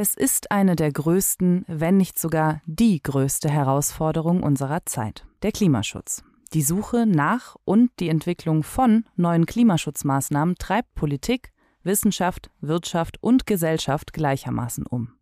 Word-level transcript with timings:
Es 0.00 0.14
ist 0.14 0.52
eine 0.52 0.76
der 0.76 0.92
größten, 0.92 1.64
wenn 1.66 1.96
nicht 1.96 2.20
sogar 2.20 2.62
die 2.66 3.02
größte 3.02 3.50
Herausforderung 3.50 4.44
unserer 4.44 4.86
Zeit, 4.86 5.26
der 5.42 5.50
Klimaschutz. 5.50 6.22
Die 6.52 6.62
Suche 6.62 7.04
nach 7.04 7.56
und 7.64 7.90
die 7.98 8.08
Entwicklung 8.08 8.62
von 8.62 9.06
neuen 9.16 9.44
Klimaschutzmaßnahmen 9.44 10.54
treibt 10.54 10.94
Politik, 10.94 11.50
Wissenschaft, 11.82 12.48
Wirtschaft 12.60 13.20
und 13.20 13.44
Gesellschaft 13.44 14.12
gleichermaßen 14.12 14.86
um. 14.86 15.17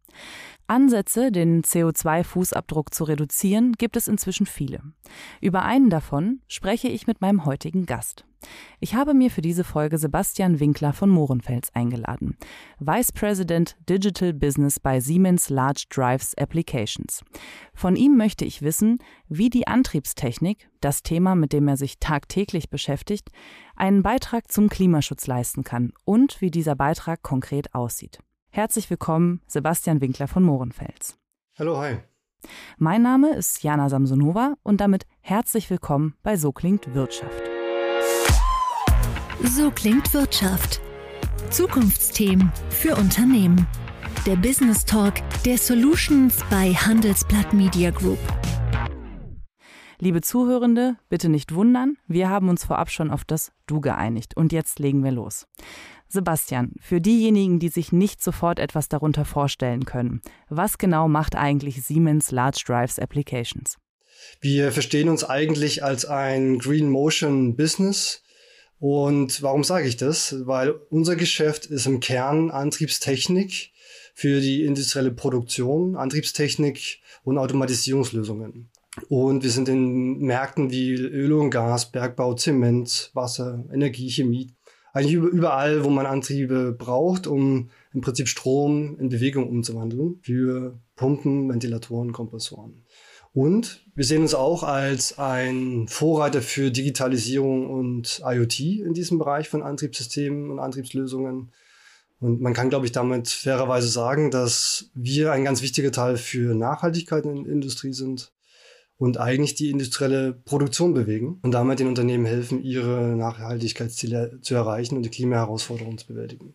Ansätze, 0.69 1.31
den 1.31 1.63
CO2-Fußabdruck 1.63 2.93
zu 2.93 3.05
reduzieren, 3.05 3.73
gibt 3.75 3.97
es 3.97 4.09
inzwischen 4.09 4.47
viele. 4.47 4.81
Über 5.41 5.63
einen 5.63 5.91
davon 5.91 6.41
spreche 6.49 6.89
ich 6.89 7.07
mit 7.07 7.21
meinem 7.21 7.45
heutigen 7.45 7.87
Gast. 7.87 8.25
Ich 8.81 8.95
habe 8.95 9.15
mir 9.15 9.31
für 9.31 9.41
diese 9.41 9.65
Folge 9.65 9.99
Sebastian 9.99 10.61
Winkler 10.61 10.93
von 10.93 11.11
Mohrenfels 11.11 11.75
eingeladen, 11.75 12.37
Vice 12.79 13.13
President 13.13 13.77
Digital 13.89 14.33
Business 14.33 14.79
bei 14.79 15.01
Siemens 15.01 15.49
Large 15.49 15.87
Drives 15.91 16.37
Applications. 16.37 17.25
Von 17.75 17.97
ihm 17.97 18.17
möchte 18.17 18.45
ich 18.45 18.63
wissen, 18.63 18.99
wie 19.29 19.51
die 19.51 19.67
Antriebstechnik, 19.67 20.69
das 20.81 21.03
Thema, 21.03 21.35
mit 21.35 21.53
dem 21.53 21.67
er 21.69 21.77
sich 21.77 21.99
tagtäglich 21.99 22.71
beschäftigt, 22.71 23.31
einen 23.75 24.03
Beitrag 24.03 24.51
zum 24.51 24.69
Klimaschutz 24.69 25.27
leisten 25.27 25.65
kann 25.65 25.93
und 26.05 26.41
wie 26.41 26.51
dieser 26.51 26.77
Beitrag 26.77 27.23
konkret 27.23 27.75
aussieht. 27.75 28.21
Herzlich 28.57 28.89
willkommen, 28.89 29.43
Sebastian 29.47 30.01
Winkler 30.01 30.29
von 30.29 30.43
Mohrenfels. 30.43 31.19
Hallo, 31.59 31.77
hi. 31.77 31.99
Mein 32.79 33.03
Name 33.03 33.35
ist 33.35 33.63
Jana 33.63 33.91
Samsonova 33.91 34.55
und 34.63 34.81
damit 34.81 35.05
herzlich 35.21 35.69
willkommen 35.69 36.15
bei 36.23 36.39
So 36.39 36.53
klingt 36.53 36.95
Wirtschaft. 36.95 37.43
So 39.43 39.71
klingt 39.71 40.15
Wirtschaft. 40.15 40.81
Zukunftsthemen 41.51 42.51
für 42.71 42.97
Unternehmen. 42.97 43.67
Der 44.25 44.37
Business 44.37 44.87
Talk 44.87 45.17
der 45.45 45.59
Solutions 45.59 46.43
bei 46.49 46.73
Handelsblatt 46.73 47.53
Media 47.53 47.91
Group. 47.91 48.19
Liebe 49.99 50.23
Zuhörende, 50.23 50.97
bitte 51.11 51.29
nicht 51.29 51.55
wundern, 51.55 51.97
wir 52.07 52.31
haben 52.31 52.49
uns 52.49 52.65
vorab 52.65 52.91
schon 52.91 53.11
auf 53.11 53.25
das 53.25 53.53
Du 53.67 53.81
geeinigt 53.81 54.37
und 54.37 54.53
jetzt 54.53 54.79
legen 54.79 55.03
wir 55.03 55.11
los. 55.11 55.47
Sebastian, 56.09 56.73
für 56.81 57.01
diejenigen, 57.01 57.59
die 57.59 57.69
sich 57.69 57.93
nicht 57.93 58.23
sofort 58.23 58.59
etwas 58.59 58.89
darunter 58.89 59.25
vorstellen 59.25 59.85
können, 59.85 60.21
was 60.49 60.79
genau 60.79 61.09
macht 61.09 61.35
eigentlich 61.35 61.83
Siemens 61.83 62.31
Large 62.31 62.63
Drives 62.67 62.99
Applications? 62.99 63.77
Wir 64.41 64.73
verstehen 64.73 65.09
uns 65.09 65.25
eigentlich 65.25 65.85
als 65.85 66.05
ein 66.05 66.59
Green 66.59 66.89
Motion 66.89 67.57
Business. 67.57 68.23
Und 68.79 69.43
warum 69.43 69.65
sage 69.65 69.89
ich 69.89 69.97
das? 69.97 70.47
Weil 70.47 70.71
unser 70.91 71.17
Geschäft 71.17 71.67
ist 71.67 71.87
im 71.87 72.01
Kern 72.01 72.51
Antriebstechnik 72.51 73.73
für 74.15 74.41
die 74.41 74.65
industrielle 74.65 75.13
Produktion, 75.13 75.97
Antriebstechnik 75.97 77.01
und 77.25 77.39
Automatisierungslösungen. 77.39 78.71
Und 79.09 79.43
wir 79.43 79.51
sind 79.51 79.69
in 79.69 80.19
Märkten 80.19 80.71
wie 80.71 80.95
Öl 80.95 81.33
und 81.35 81.51
Gas, 81.51 81.91
Bergbau, 81.93 82.35
Zement, 82.35 83.11
Wasser, 83.13 83.65
Energie, 83.73 84.11
Chemie 84.11 84.56
eigentlich 84.97 85.13
überall, 85.13 85.85
wo 85.85 85.91
man 85.91 86.07
Antriebe 86.07 86.73
braucht, 86.73 87.27
um 87.27 87.69
im 87.93 88.01
Prinzip 88.01 88.29
Strom 88.29 88.99
in 88.99 89.11
Bewegung 89.11 89.47
umzuwandeln 89.47 90.21
für 90.23 90.81
Pumpen, 90.97 91.51
Ventilatoren, 91.51 92.13
Kompressoren. 92.13 92.83
Und 93.35 93.85
wir 93.95 94.05
sehen 94.05 94.23
uns 94.23 94.35
auch 94.35 94.63
als 94.63 95.19
ein 95.19 95.87
Vorreiter 95.89 96.41
für 96.41 96.71
Digitalisierung 96.71 97.69
und 97.69 98.23
IoT 98.25 98.61
in 98.61 98.95
diesem 98.95 99.19
Bereich 99.19 99.51
von 99.51 99.63
Antriebssystemen 99.63 100.51
und 100.51 100.61
Antriebslösungen. 100.61 101.53
Und 102.19 102.41
man 102.41 102.55
kann, 102.55 102.71
glaube 102.71 102.87
ich, 102.87 102.93
damit 102.93 103.29
fairerweise 103.29 103.89
sagen, 103.89 104.31
dass 104.31 104.91
wir 104.95 105.31
ein 105.33 105.45
ganz 105.45 105.61
wichtiger 105.61 105.93
Teil 105.93 106.17
für 106.17 106.55
Nachhaltigkeit 106.55 107.27
in 107.27 107.45
der 107.45 107.53
Industrie 107.53 107.93
sind 107.93 108.33
und 108.99 109.19
eigentlich 109.19 109.55
die 109.55 109.71
industrielle 109.71 110.33
Produktion 110.33 110.95
bewegen 110.95 111.39
und 111.43 111.53
damit 111.53 111.81
den 111.81 111.89
Unternehmen 111.89 112.25
helfen, 112.25 112.63
ihre 112.63 113.15
Nachhaltigkeitsziele 113.17 114.41
zu 114.41 114.55
erreichen 114.55 114.97
und 114.97 115.03
die 115.03 115.11
Klimaherausforderungen 115.11 115.99
zu 115.99 116.07
bewältigen. 116.07 116.55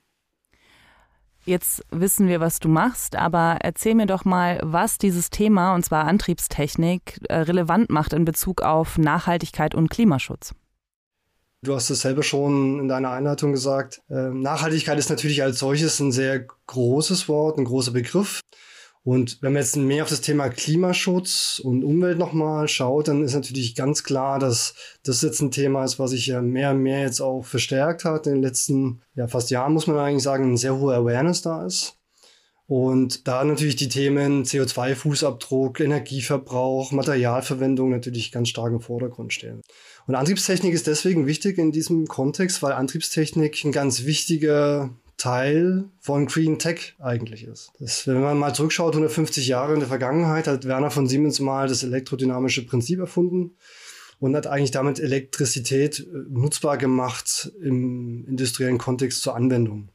Jetzt 1.44 1.84
wissen 1.90 2.28
wir, 2.28 2.40
was 2.40 2.60
du 2.60 2.70
machst, 2.70 3.16
aber 3.16 3.58
erzähl 3.62 3.96
mir 3.96 4.06
doch 4.06 4.26
mal, 4.26 4.60
was 4.64 5.00
dieses 5.00 5.32
Thema, 5.32 5.74
und 5.74 5.84
zwar 5.84 6.06
Antriebstechnik, 6.06 7.20
äh, 7.30 7.38
relevant 7.38 7.90
macht 7.90 8.14
in 8.14 8.26
Bezug 8.26 8.62
auf 8.62 9.00
Nachhaltigkeit 9.00 9.74
und 9.74 9.90
Klimaschutz. 9.90 10.54
Du 11.64 11.76
hast 11.76 11.90
es 11.90 12.02
selber 12.02 12.22
schon 12.24 12.80
in 12.80 12.88
deiner 12.88 13.12
Einleitung 13.12 13.52
gesagt. 13.52 14.02
Ähm, 14.10 14.42
Nachhaltigkeit 14.42 14.98
ist 15.00 15.10
natürlich 15.10 15.42
als 15.42 15.60
solches 15.60 16.00
ein 16.00 16.12
sehr 16.12 16.46
großes 16.68 17.28
Wort, 17.28 17.58
ein 17.58 17.66
großer 17.66 17.92
Begriff. 17.92 18.42
Und 19.04 19.42
wenn 19.42 19.54
man 19.54 19.64
jetzt 19.64 19.76
mehr 19.78 20.04
auf 20.04 20.10
das 20.10 20.22
Thema 20.22 20.50
Klimaschutz 20.50 21.60
und 21.64 21.84
Umwelt 21.84 22.20
nochmal 22.20 22.68
schaut, 22.68 23.08
dann 23.08 23.24
ist 23.24 23.34
natürlich 23.34 23.74
ganz 23.74 24.04
klar, 24.04 24.38
dass 24.38 24.76
das 25.04 25.24
jetzt 25.24 25.42
ein 25.42 25.50
Thema 25.50 25.84
ist, 25.84 25.98
was 25.98 26.12
sich 26.12 26.28
ja 26.28 26.42
mehr 26.42 26.72
und 26.72 26.84
mehr 26.84 27.02
jetzt 27.02 27.20
auch 27.20 27.44
verstärkt 27.44 28.06
hat. 28.06 28.28
In 28.28 28.34
den 28.34 28.44
letzten 28.44 29.02
ja, 29.16 29.28
fast 29.28 29.50
Jahren 29.50 29.74
muss 29.74 29.88
man 29.88 29.98
eigentlich 29.98 30.24
sagen, 30.24 30.52
ein 30.52 30.58
sehr 30.58 30.78
hoher 30.78 30.96
Awareness 30.96 31.42
da 31.42 31.66
ist. 31.66 31.98
Und 32.68 33.28
da 33.28 33.44
natürlich 33.44 33.76
die 33.76 33.90
Themen 33.90 34.44
CO2-Fußabdruck, 34.46 35.84
Energieverbrauch, 35.84 36.92
Materialverwendung 36.94 37.90
natürlich 37.90 38.32
ganz 38.32 38.48
stark 38.48 38.72
im 38.72 38.80
Vordergrund 38.80 39.34
stehen. 39.34 39.62
Und 40.08 40.16
Antriebstechnik 40.16 40.74
ist 40.74 40.88
deswegen 40.88 41.28
wichtig 41.28 41.58
in 41.58 41.74
diesem 41.74 42.06
Kontext, 42.08 42.64
weil 42.64 42.72
Antriebstechnik 42.72 43.66
ein 43.66 43.74
ganz 43.74 44.06
wichtiger 44.06 44.92
Teil 45.22 45.84
von 46.00 46.26
Green 46.26 46.58
Tech 46.58 46.96
eigentlich 46.98 47.44
ist. 47.44 47.72
Das, 47.80 48.08
wenn 48.08 48.22
man 48.22 48.40
mal 48.40 48.56
zurückschaut, 48.56 48.94
150 48.94 49.46
Jahre 49.46 49.76
in 49.76 49.80
der 49.80 49.88
Vergangenheit 49.88 50.48
hat 50.48 50.66
Werner 50.66 50.90
von 50.90 51.08
Siemens 51.08 51.40
mal 51.40 51.68
das 51.68 51.84
elektrodynamische 51.84 52.66
Prinzip 52.66 52.98
erfunden 52.98 53.52
und 54.20 54.36
hat 54.36 54.48
eigentlich 54.48 54.72
damit 54.72 55.00
Elektrizität 55.00 56.00
äh, 56.00 56.06
nutzbar 56.28 56.80
gemacht 56.80 57.52
im 57.62 58.26
industriellen 58.28 58.80
Kontext 58.80 59.22
zur 59.22 59.36
Anwendung. 59.36 59.90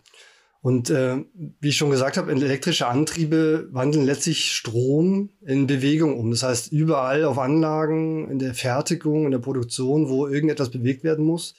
Und 0.62 0.91
äh, 0.91 1.25
wie 1.60 1.70
ich 1.70 1.76
schon 1.76 1.91
gesagt 1.91 2.19
habe, 2.19 2.31
elektrische 2.31 2.86
Antriebe 2.86 3.69
wandeln 3.72 4.06
letztlich 4.06 4.53
Strom 4.53 5.31
in 5.44 5.66
Bewegung 5.66 6.20
um. 6.20 6.31
Das 6.31 6.44
heißt, 6.44 6.70
überall 6.70 7.25
auf 7.25 7.38
Anlagen, 7.38 8.31
in 8.31 8.38
der 8.38 8.54
Fertigung, 8.54 9.25
in 9.25 9.32
der 9.32 9.41
Produktion, 9.41 10.09
wo 10.09 10.28
irgendetwas 10.28 10.70
bewegt 10.70 11.03
werden 11.03 11.25
muss, 11.25 11.56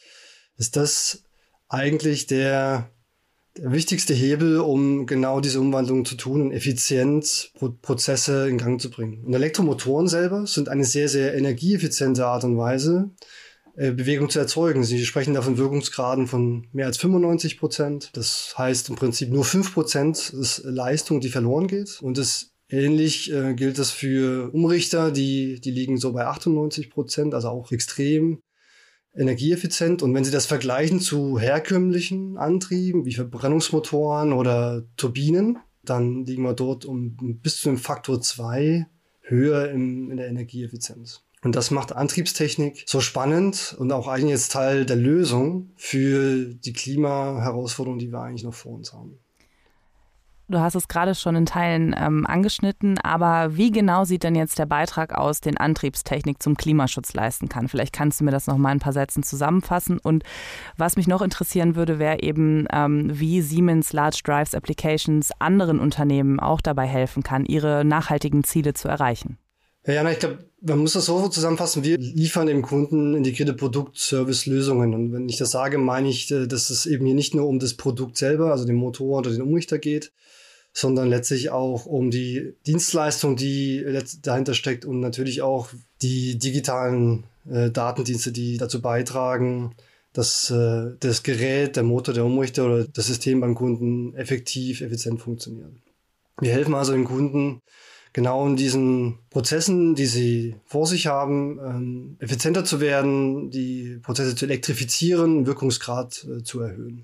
ist 0.55 0.77
das 0.77 1.25
eigentlich 1.67 2.27
der 2.27 2.89
der 3.57 3.71
wichtigste 3.71 4.13
Hebel, 4.13 4.59
um 4.59 5.05
genau 5.05 5.39
diese 5.39 5.59
Umwandlung 5.59 6.05
zu 6.05 6.15
tun 6.15 6.41
und 6.41 6.51
effizient 6.51 7.51
Pro 7.55 7.69
Prozesse 7.81 8.47
in 8.47 8.57
Gang 8.57 8.79
zu 8.81 8.89
bringen. 8.89 9.23
Und 9.25 9.33
Elektromotoren 9.33 10.07
selber 10.07 10.45
sind 10.47 10.69
eine 10.69 10.85
sehr, 10.85 11.09
sehr 11.09 11.35
energieeffiziente 11.35 12.25
Art 12.25 12.43
und 12.43 12.57
Weise, 12.57 13.11
äh, 13.75 13.91
Bewegung 13.91 14.29
zu 14.29 14.39
erzeugen. 14.39 14.83
Sie 14.83 15.05
sprechen 15.05 15.33
da 15.33 15.41
von 15.41 15.57
Wirkungsgraden 15.57 16.27
von 16.27 16.67
mehr 16.71 16.85
als 16.85 16.97
95 16.97 17.59
Prozent. 17.59 18.11
Das 18.13 18.55
heißt 18.57 18.89
im 18.89 18.95
Prinzip 18.95 19.29
nur 19.29 19.45
5 19.45 19.73
Prozent 19.73 20.29
ist 20.29 20.61
Leistung, 20.63 21.19
die 21.19 21.29
verloren 21.29 21.67
geht. 21.67 21.99
Und 22.01 22.17
das 22.17 22.51
Ähnlich 22.69 23.31
äh, 23.31 23.53
gilt 23.53 23.79
das 23.79 23.91
für 23.91 24.53
Umrichter, 24.53 25.11
die, 25.11 25.61
die 25.61 25.71
liegen 25.71 25.97
so 25.97 26.11
bei 26.11 26.25
98 26.25 26.89
Prozent, 26.89 27.33
also 27.33 27.47
auch 27.47 27.71
extrem 27.71 28.41
energieeffizient. 29.17 30.01
Und 30.01 30.13
wenn 30.13 30.23
Sie 30.23 30.31
das 30.31 30.45
vergleichen 30.45 30.99
zu 30.99 31.39
herkömmlichen 31.39 32.37
Antrieben 32.37 33.05
wie 33.05 33.13
Verbrennungsmotoren 33.13 34.33
oder 34.33 34.83
Turbinen, 34.95 35.59
dann 35.83 36.25
liegen 36.25 36.43
wir 36.43 36.53
dort 36.53 36.85
um 36.85 37.15
bis 37.41 37.57
zu 37.57 37.69
einem 37.69 37.77
Faktor 37.77 38.21
zwei 38.21 38.87
höher 39.21 39.69
in, 39.71 40.11
in 40.11 40.17
der 40.17 40.27
Energieeffizienz. 40.27 41.23
Und 41.43 41.55
das 41.55 41.71
macht 41.71 41.93
Antriebstechnik 41.93 42.83
so 42.87 42.99
spannend 42.99 43.75
und 43.77 43.91
auch 43.91 44.07
eigentlich 44.07 44.31
jetzt 44.31 44.51
Teil 44.51 44.85
der 44.85 44.95
Lösung 44.95 45.71
für 45.75 46.45
die 46.45 46.73
Klimaherausforderungen, 46.73 47.99
die 47.99 48.11
wir 48.11 48.21
eigentlich 48.21 48.43
noch 48.43 48.53
vor 48.53 48.73
uns 48.73 48.91
haben. 48.91 49.19
Du 50.49 50.59
hast 50.59 50.75
es 50.75 50.87
gerade 50.87 51.13
schon 51.13 51.35
in 51.35 51.45
Teilen 51.45 51.93
ähm, 51.97 52.25
angeschnitten, 52.25 52.97
aber 52.99 53.57
wie 53.57 53.69
genau 53.69 54.05
sieht 54.05 54.23
denn 54.23 54.33
jetzt 54.33 54.57
der 54.57 54.65
Beitrag 54.65 55.13
aus, 55.13 55.41
den 55.41 55.57
Antriebstechnik 55.57 56.41
zum 56.41 56.55
Klimaschutz 56.55 57.13
leisten 57.13 57.49
kann? 57.49 57.67
Vielleicht 57.67 57.91
kannst 57.91 58.21
du 58.21 58.23
mir 58.23 58.31
das 58.31 58.47
noch 58.47 58.55
mal 58.55 58.69
ein 58.69 58.79
paar 58.79 58.93
Sätzen 58.93 59.23
zusammenfassen. 59.23 59.99
Und 59.99 60.23
was 60.77 60.95
mich 60.95 61.05
noch 61.05 61.21
interessieren 61.21 61.75
würde, 61.75 61.99
wäre 61.99 62.21
eben, 62.21 62.65
ähm, 62.71 63.09
wie 63.11 63.41
Siemens 63.41 63.91
Large 63.91 64.21
Drives 64.23 64.55
Applications 64.55 65.31
anderen 65.39 65.81
Unternehmen 65.81 66.39
auch 66.39 66.61
dabei 66.61 66.87
helfen 66.87 67.23
kann, 67.23 67.43
ihre 67.43 67.83
nachhaltigen 67.83 68.45
Ziele 68.45 68.73
zu 68.73 68.87
erreichen. 68.87 69.37
Ja, 69.85 69.95
Jana, 69.95 70.13
ich 70.13 70.19
glaube, 70.19 70.39
man 70.61 70.79
muss 70.79 70.93
das 70.93 71.07
so 71.07 71.27
zusammenfassen. 71.27 71.83
Wir 71.83 71.97
liefern 71.97 72.47
dem 72.47 72.61
Kunden 72.61 73.15
integrierte 73.15 73.53
Produkt-Service-Lösungen. 73.53 74.93
Und 74.93 75.11
wenn 75.11 75.27
ich 75.27 75.37
das 75.37 75.51
sage, 75.51 75.77
meine 75.77 76.07
ich, 76.07 76.31
äh, 76.31 76.47
dass 76.47 76.69
es 76.69 76.85
eben 76.85 77.05
hier 77.05 77.15
nicht 77.15 77.35
nur 77.35 77.47
um 77.47 77.59
das 77.59 77.73
Produkt 77.73 78.17
selber, 78.17 78.53
also 78.53 78.65
den 78.65 78.77
Motor 78.77 79.19
oder 79.19 79.31
den 79.31 79.41
Umrichter 79.41 79.77
geht, 79.77 80.13
sondern 80.77 81.09
letztlich 81.09 81.49
auch 81.49 81.87
um 81.87 82.11
die 82.11 82.53
Dienstleistung, 82.67 83.35
die 83.35 83.83
dahinter 84.21 84.53
steckt 84.53 84.85
und 84.85 84.99
natürlich 84.99 85.41
auch 85.41 85.69
die 86.03 86.37
digitalen 86.37 87.23
äh, 87.49 87.71
Datendienste, 87.71 88.31
die 88.31 88.57
dazu 88.57 88.79
beitragen, 88.79 89.73
dass 90.13 90.51
äh, 90.51 90.91
das 90.99 91.23
Gerät, 91.23 91.77
der 91.77 91.83
Motor, 91.83 92.13
der 92.13 92.25
Umrichter 92.25 92.65
oder 92.67 92.83
das 92.83 93.07
System 93.07 93.41
beim 93.41 93.55
Kunden 93.55 94.13
effektiv, 94.13 94.81
effizient 94.81 95.19
funktionieren. 95.19 95.81
Wir 96.39 96.51
helfen 96.51 96.75
also 96.75 96.91
den 96.91 97.05
Kunden, 97.05 97.63
genau 98.13 98.45
in 98.45 98.55
diesen 98.55 99.17
Prozessen, 99.31 99.95
die 99.95 100.05
sie 100.05 100.57
vor 100.67 100.85
sich 100.85 101.07
haben, 101.07 101.59
ähm, 101.59 102.17
effizienter 102.19 102.63
zu 102.63 102.79
werden, 102.79 103.49
die 103.49 103.97
Prozesse 104.03 104.35
zu 104.35 104.45
elektrifizieren, 104.45 105.47
Wirkungsgrad 105.47 106.23
äh, 106.25 106.43
zu 106.43 106.61
erhöhen. 106.61 107.01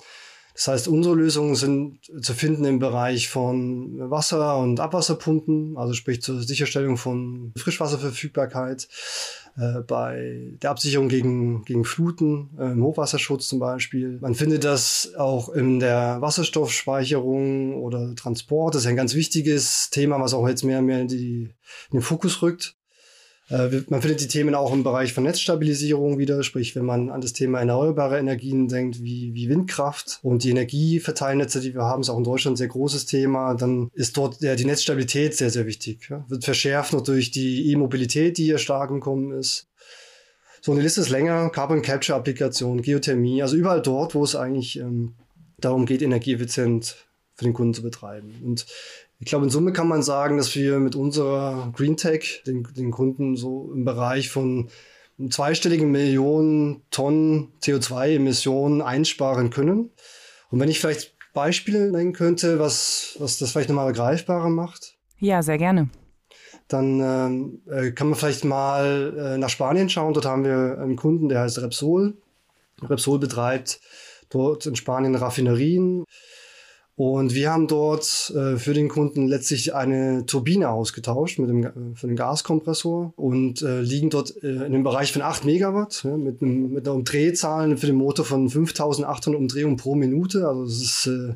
Das 0.53 0.67
heißt, 0.67 0.87
unsere 0.87 1.15
Lösungen 1.15 1.55
sind 1.55 1.99
zu 2.21 2.33
finden 2.33 2.65
im 2.65 2.79
Bereich 2.79 3.29
von 3.29 4.09
Wasser- 4.11 4.57
und 4.57 4.79
Abwasserpumpen, 4.79 5.77
also 5.77 5.93
sprich 5.93 6.21
zur 6.21 6.43
Sicherstellung 6.43 6.97
von 6.97 7.53
Frischwasserverfügbarkeit, 7.57 8.87
äh, 9.57 9.81
bei 9.81 10.57
der 10.61 10.71
Absicherung 10.71 11.09
gegen, 11.09 11.63
gegen 11.63 11.85
Fluten, 11.85 12.49
äh, 12.59 12.71
im 12.71 12.83
Hochwasserschutz 12.83 13.47
zum 13.47 13.59
Beispiel. 13.59 14.19
Man 14.19 14.35
findet 14.35 14.63
das 14.63 15.13
auch 15.17 15.49
in 15.49 15.79
der 15.79 16.21
Wasserstoffspeicherung 16.21 17.75
oder 17.75 18.15
Transport. 18.15 18.75
Das 18.75 18.83
ist 18.83 18.87
ein 18.87 18.95
ganz 18.95 19.13
wichtiges 19.13 19.89
Thema, 19.89 20.19
was 20.19 20.33
auch 20.33 20.47
jetzt 20.47 20.63
mehr 20.63 20.79
und 20.79 20.85
mehr 20.85 21.01
in, 21.01 21.07
die, 21.07 21.53
in 21.91 21.99
den 21.99 22.01
Fokus 22.01 22.41
rückt. 22.41 22.75
Äh, 23.53 23.83
man 23.89 24.01
findet 24.01 24.21
die 24.21 24.27
Themen 24.27 24.55
auch 24.55 24.73
im 24.73 24.83
Bereich 24.83 25.13
von 25.13 25.23
Netzstabilisierung 25.23 26.17
wieder, 26.17 26.41
sprich, 26.41 26.75
wenn 26.75 26.85
man 26.85 27.11
an 27.11 27.21
das 27.21 27.33
Thema 27.33 27.59
erneuerbare 27.59 28.17
Energien 28.17 28.67
denkt, 28.67 29.03
wie, 29.03 29.33
wie 29.35 29.47
Windkraft 29.47 30.19
und 30.23 30.43
die 30.43 30.49
Energieverteilnetze, 30.49 31.61
die 31.61 31.75
wir 31.75 31.83
haben, 31.83 32.01
ist 32.01 32.09
auch 32.09 32.17
in 32.17 32.23
Deutschland 32.23 32.55
ein 32.55 32.57
sehr 32.57 32.67
großes 32.67 33.05
Thema, 33.05 33.53
dann 33.53 33.89
ist 33.93 34.17
dort 34.17 34.41
ja, 34.41 34.55
die 34.55 34.65
Netzstabilität 34.65 35.35
sehr, 35.35 35.51
sehr 35.51 35.67
wichtig. 35.67 36.07
Ja. 36.09 36.25
Wird 36.27 36.43
verschärft 36.43 36.93
noch 36.93 37.01
durch 37.01 37.29
die 37.29 37.71
E-Mobilität, 37.71 38.39
die 38.39 38.45
hier 38.45 38.57
stark 38.57 38.89
im 38.89 38.99
Kommen 38.99 39.31
ist. 39.37 39.67
So, 40.61 40.71
eine 40.71 40.81
Liste 40.81 41.01
ist 41.01 41.09
länger, 41.09 41.49
Carbon 41.49 41.81
Capture 41.81 42.17
Applikation, 42.17 42.81
Geothermie, 42.81 43.43
also 43.43 43.55
überall 43.55 43.81
dort, 43.81 44.15
wo 44.15 44.23
es 44.23 44.35
eigentlich 44.35 44.79
ähm, 44.79 45.13
darum 45.59 45.85
geht, 45.85 46.01
energieeffizient 46.01 46.95
für 47.35 47.43
den 47.43 47.53
Kunden 47.53 47.73
zu 47.73 47.83
betreiben. 47.83 48.33
Und 48.43 48.65
ich 49.19 49.27
glaube, 49.27 49.45
in 49.45 49.49
Summe 49.49 49.71
kann 49.71 49.87
man 49.87 50.03
sagen, 50.03 50.37
dass 50.37 50.53
wir 50.55 50.79
mit 50.79 50.95
unserer 50.95 51.71
Green 51.75 51.97
Tech 51.97 52.43
den, 52.45 52.67
den 52.75 52.91
Kunden 52.91 53.35
so 53.35 53.71
im 53.73 53.85
Bereich 53.85 54.29
von 54.29 54.69
zweistelligen 55.29 55.91
Millionen 55.91 56.81
Tonnen 56.91 57.53
CO2-Emissionen 57.61 58.81
einsparen 58.81 59.49
können. 59.49 59.91
Und 60.49 60.59
wenn 60.59 60.69
ich 60.69 60.79
vielleicht 60.79 61.13
Beispiele 61.33 61.91
nennen 61.91 62.13
könnte, 62.13 62.59
was, 62.59 63.15
was 63.19 63.37
das 63.37 63.51
vielleicht 63.51 63.69
nochmal 63.69 63.93
greifbarer 63.93 64.49
macht. 64.49 64.95
Ja, 65.19 65.41
sehr 65.41 65.57
gerne. 65.57 65.89
Dann 66.67 66.99
ähm, 66.99 67.61
äh, 67.69 67.91
kann 67.91 68.09
man 68.09 68.17
vielleicht 68.17 68.45
mal 68.45 69.13
äh, 69.17 69.37
nach 69.37 69.49
Spanien 69.49 69.89
schauen. 69.89 70.13
Dort 70.13 70.25
haben 70.25 70.43
wir 70.43 70.77
einen 70.79 70.95
Kunden, 70.95 71.29
der 71.29 71.41
heißt 71.41 71.61
Repsol. 71.61 72.17
Repsol 72.81 73.19
betreibt 73.19 73.79
dort 74.29 74.65
in 74.65 74.75
Spanien 74.75 75.15
Raffinerien. 75.15 76.05
Und 76.95 77.33
wir 77.33 77.51
haben 77.51 77.67
dort 77.67 78.31
äh, 78.35 78.57
für 78.57 78.75
den 78.75 78.87
Kunden 78.87 79.27
letztlich 79.27 79.73
eine 79.73 80.27
Turbine 80.27 80.69
ausgetauscht 80.69 81.39
mit 81.39 81.49
dem, 81.49 81.63
äh, 81.63 81.95
für 81.95 82.05
den 82.05 82.15
Gaskompressor 82.15 83.13
und 83.15 83.63
äh, 83.63 83.81
liegen 83.81 84.11
dort 84.11 84.43
äh, 84.43 84.47
in 84.47 84.61
einem 84.61 84.83
Bereich 84.83 85.11
von 85.11 85.23
8 85.23 85.43
Megawatt 85.43 86.03
ja, 86.03 86.15
mit, 86.15 86.43
einem, 86.43 86.71
mit 86.71 86.87
einer 86.87 86.95
Umdrehzahl 86.95 87.77
für 87.77 87.87
den 87.87 87.95
Motor 87.95 88.25
von 88.25 88.47
5800 88.47 89.39
Umdrehungen 89.39 89.77
pro 89.77 89.95
Minute. 89.95 90.47
Also 90.47 90.65
das 90.65 90.81
ist 90.81 91.07
äh, 91.07 91.33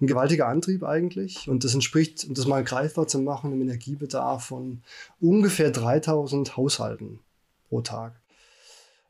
ein 0.00 0.06
gewaltiger 0.06 0.46
Antrieb 0.46 0.84
eigentlich 0.84 1.48
und 1.48 1.64
das 1.64 1.74
entspricht, 1.74 2.24
um 2.28 2.34
das 2.34 2.46
mal 2.46 2.62
greifbar 2.62 3.08
zu 3.08 3.18
machen, 3.18 3.52
einem 3.52 3.62
Energiebedarf 3.62 4.44
von 4.44 4.82
ungefähr 5.20 5.72
3000 5.72 6.56
Haushalten 6.56 7.18
pro 7.68 7.80
Tag. 7.80 8.20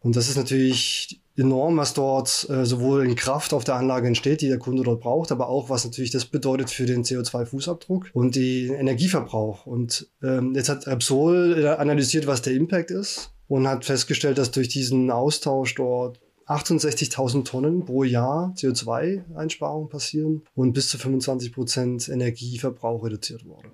Und 0.01 0.17
das 0.17 0.29
ist 0.29 0.37
natürlich 0.37 1.21
enorm, 1.37 1.77
was 1.77 1.95
dort 1.95 2.49
äh, 2.51 2.65
sowohl 2.65 3.05
in 3.05 3.15
Kraft 3.15 3.53
auf 3.53 3.65
der 3.65 3.77
Anlage 3.77 4.09
entsteht, 4.09 4.41
die 4.41 4.49
der 4.49 4.59
Kunde 4.59 4.83
dort 4.83 5.01
braucht, 5.01 5.33
aber 5.33 5.49
auch, 5.49 5.71
was 5.71 5.85
natürlich 5.85 6.11
das 6.11 6.25
bedeutet 6.25 6.71
für 6.71 6.87
den 6.87 7.05
CO2-Fußabdruck 7.05 8.07
und 8.13 8.37
den 8.37 8.75
Energieverbrauch. 8.75 9.67
Und 9.67 10.09
ähm, 10.23 10.55
jetzt 10.55 10.69
hat 10.69 10.87
Repsol 10.87 11.63
äh, 11.65 11.69
analysiert, 11.69 12.27
was 12.27 12.43
der 12.43 12.55
Impact 12.55 12.91
ist 12.91 13.33
und 13.49 13.67
hat 13.67 13.85
festgestellt, 13.85 14.39
dass 14.39 14.51
durch 14.51 14.69
diesen 14.69 15.11
Austausch 15.11 15.75
dort 15.75 16.21
68.000 16.47 17.45
Tonnen 17.45 17.85
pro 17.85 18.03
Jahr 18.03 18.53
CO2-Einsparungen 18.57 19.89
passieren 19.89 20.43
und 20.55 20.73
bis 20.73 20.89
zu 20.89 20.99
25 20.99 21.53
Prozent 21.53 22.09
Energieverbrauch 22.09 23.05
reduziert 23.05 23.47
wurde. 23.47 23.71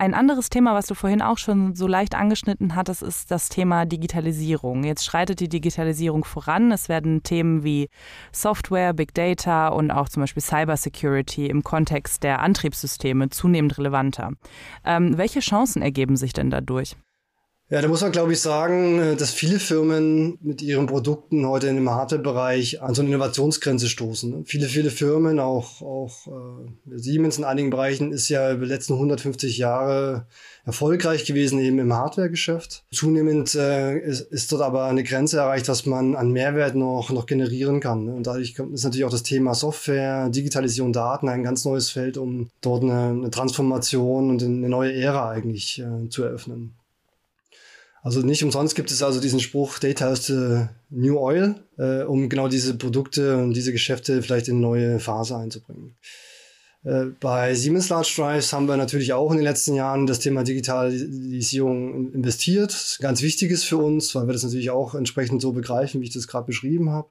Ein 0.00 0.14
anderes 0.14 0.48
Thema, 0.48 0.72
was 0.74 0.86
du 0.86 0.94
vorhin 0.94 1.20
auch 1.20 1.36
schon 1.36 1.74
so 1.74 1.86
leicht 1.86 2.14
angeschnitten 2.14 2.74
hattest, 2.74 3.02
ist 3.02 3.30
das 3.30 3.50
Thema 3.50 3.84
Digitalisierung. 3.84 4.82
Jetzt 4.82 5.04
schreitet 5.04 5.40
die 5.40 5.48
Digitalisierung 5.50 6.24
voran. 6.24 6.72
Es 6.72 6.88
werden 6.88 7.22
Themen 7.22 7.64
wie 7.64 7.90
Software, 8.32 8.94
Big 8.94 9.12
Data 9.12 9.68
und 9.68 9.90
auch 9.90 10.08
zum 10.08 10.22
Beispiel 10.22 10.42
Cybersecurity 10.42 11.48
im 11.48 11.62
Kontext 11.62 12.22
der 12.22 12.40
Antriebssysteme 12.40 13.28
zunehmend 13.28 13.76
relevanter. 13.76 14.30
Ähm, 14.86 15.18
welche 15.18 15.40
Chancen 15.40 15.82
ergeben 15.82 16.16
sich 16.16 16.32
denn 16.32 16.48
dadurch? 16.48 16.96
Ja, 17.72 17.80
da 17.80 17.86
muss 17.86 18.00
man, 18.00 18.10
glaube 18.10 18.32
ich, 18.32 18.40
sagen, 18.40 18.98
äh, 18.98 19.14
dass 19.14 19.32
viele 19.32 19.60
Firmen 19.60 20.38
mit 20.42 20.60
ihren 20.60 20.86
Produkten 20.86 21.46
heute 21.46 21.68
in 21.68 21.76
dem 21.76 21.88
Hardware-Bereich 21.88 22.82
an 22.82 22.94
so 22.94 23.02
eine 23.02 23.10
Innovationsgrenze 23.10 23.88
stoßen. 23.88 24.44
Viele, 24.44 24.66
viele 24.66 24.90
Firmen, 24.90 25.38
auch, 25.38 25.80
auch 25.80 26.26
äh, 26.26 26.98
Siemens 26.98 27.38
in 27.38 27.44
einigen 27.44 27.70
Bereichen, 27.70 28.10
ist 28.10 28.28
ja 28.28 28.52
über 28.52 28.64
die 28.64 28.72
letzten 28.72 28.94
150 28.94 29.56
Jahre 29.56 30.26
erfolgreich 30.64 31.24
gewesen 31.24 31.60
eben 31.60 31.78
im 31.78 31.92
Hardware-Geschäft. 31.92 32.82
Zunehmend 32.90 33.54
äh, 33.54 34.00
ist, 34.00 34.22
ist 34.22 34.50
dort 34.50 34.62
aber 34.62 34.86
eine 34.86 35.04
Grenze 35.04 35.38
erreicht, 35.38 35.68
was 35.68 35.86
man 35.86 36.16
an 36.16 36.32
Mehrwert 36.32 36.74
noch, 36.74 37.10
noch 37.10 37.26
generieren 37.26 37.78
kann. 37.78 38.08
Und 38.08 38.26
dadurch 38.26 38.56
ist 38.58 38.82
natürlich 38.82 39.04
auch 39.04 39.10
das 39.10 39.22
Thema 39.22 39.54
Software, 39.54 40.28
Digitalisierung, 40.28 40.92
Daten 40.92 41.28
ein 41.28 41.44
ganz 41.44 41.64
neues 41.64 41.88
Feld, 41.90 42.16
um 42.16 42.50
dort 42.62 42.82
eine, 42.82 43.10
eine 43.10 43.30
Transformation 43.30 44.28
und 44.28 44.42
eine 44.42 44.68
neue 44.68 44.92
Ära 44.92 45.30
eigentlich 45.30 45.78
äh, 45.78 46.08
zu 46.08 46.24
eröffnen. 46.24 46.74
Also 48.02 48.20
nicht 48.20 48.42
umsonst 48.42 48.74
gibt 48.74 48.90
es 48.90 49.02
also 49.02 49.20
diesen 49.20 49.40
Spruch, 49.40 49.78
Data 49.78 50.10
is 50.10 50.26
the 50.26 50.66
new 50.88 51.18
oil, 51.18 51.56
äh, 51.76 52.02
um 52.02 52.28
genau 52.28 52.48
diese 52.48 52.76
Produkte 52.76 53.36
und 53.36 53.52
diese 53.52 53.72
Geschäfte 53.72 54.22
vielleicht 54.22 54.48
in 54.48 54.60
neue 54.60 55.00
Phase 55.00 55.36
einzubringen. 55.36 55.96
Äh, 56.82 57.06
bei 57.20 57.54
Siemens 57.54 57.90
Large 57.90 58.12
Drives 58.16 58.52
haben 58.54 58.66
wir 58.66 58.76
natürlich 58.78 59.12
auch 59.12 59.30
in 59.30 59.36
den 59.36 59.44
letzten 59.44 59.74
Jahren 59.74 60.06
das 60.06 60.18
Thema 60.18 60.44
Digitalisierung 60.44 62.12
investiert. 62.12 62.98
Ganz 63.00 63.20
wichtiges 63.20 63.64
für 63.64 63.76
uns, 63.76 64.14
weil 64.14 64.26
wir 64.26 64.32
das 64.32 64.44
natürlich 64.44 64.70
auch 64.70 64.94
entsprechend 64.94 65.42
so 65.42 65.52
begreifen, 65.52 66.00
wie 66.00 66.06
ich 66.06 66.14
das 66.14 66.26
gerade 66.26 66.46
beschrieben 66.46 66.88
habe. 66.90 67.08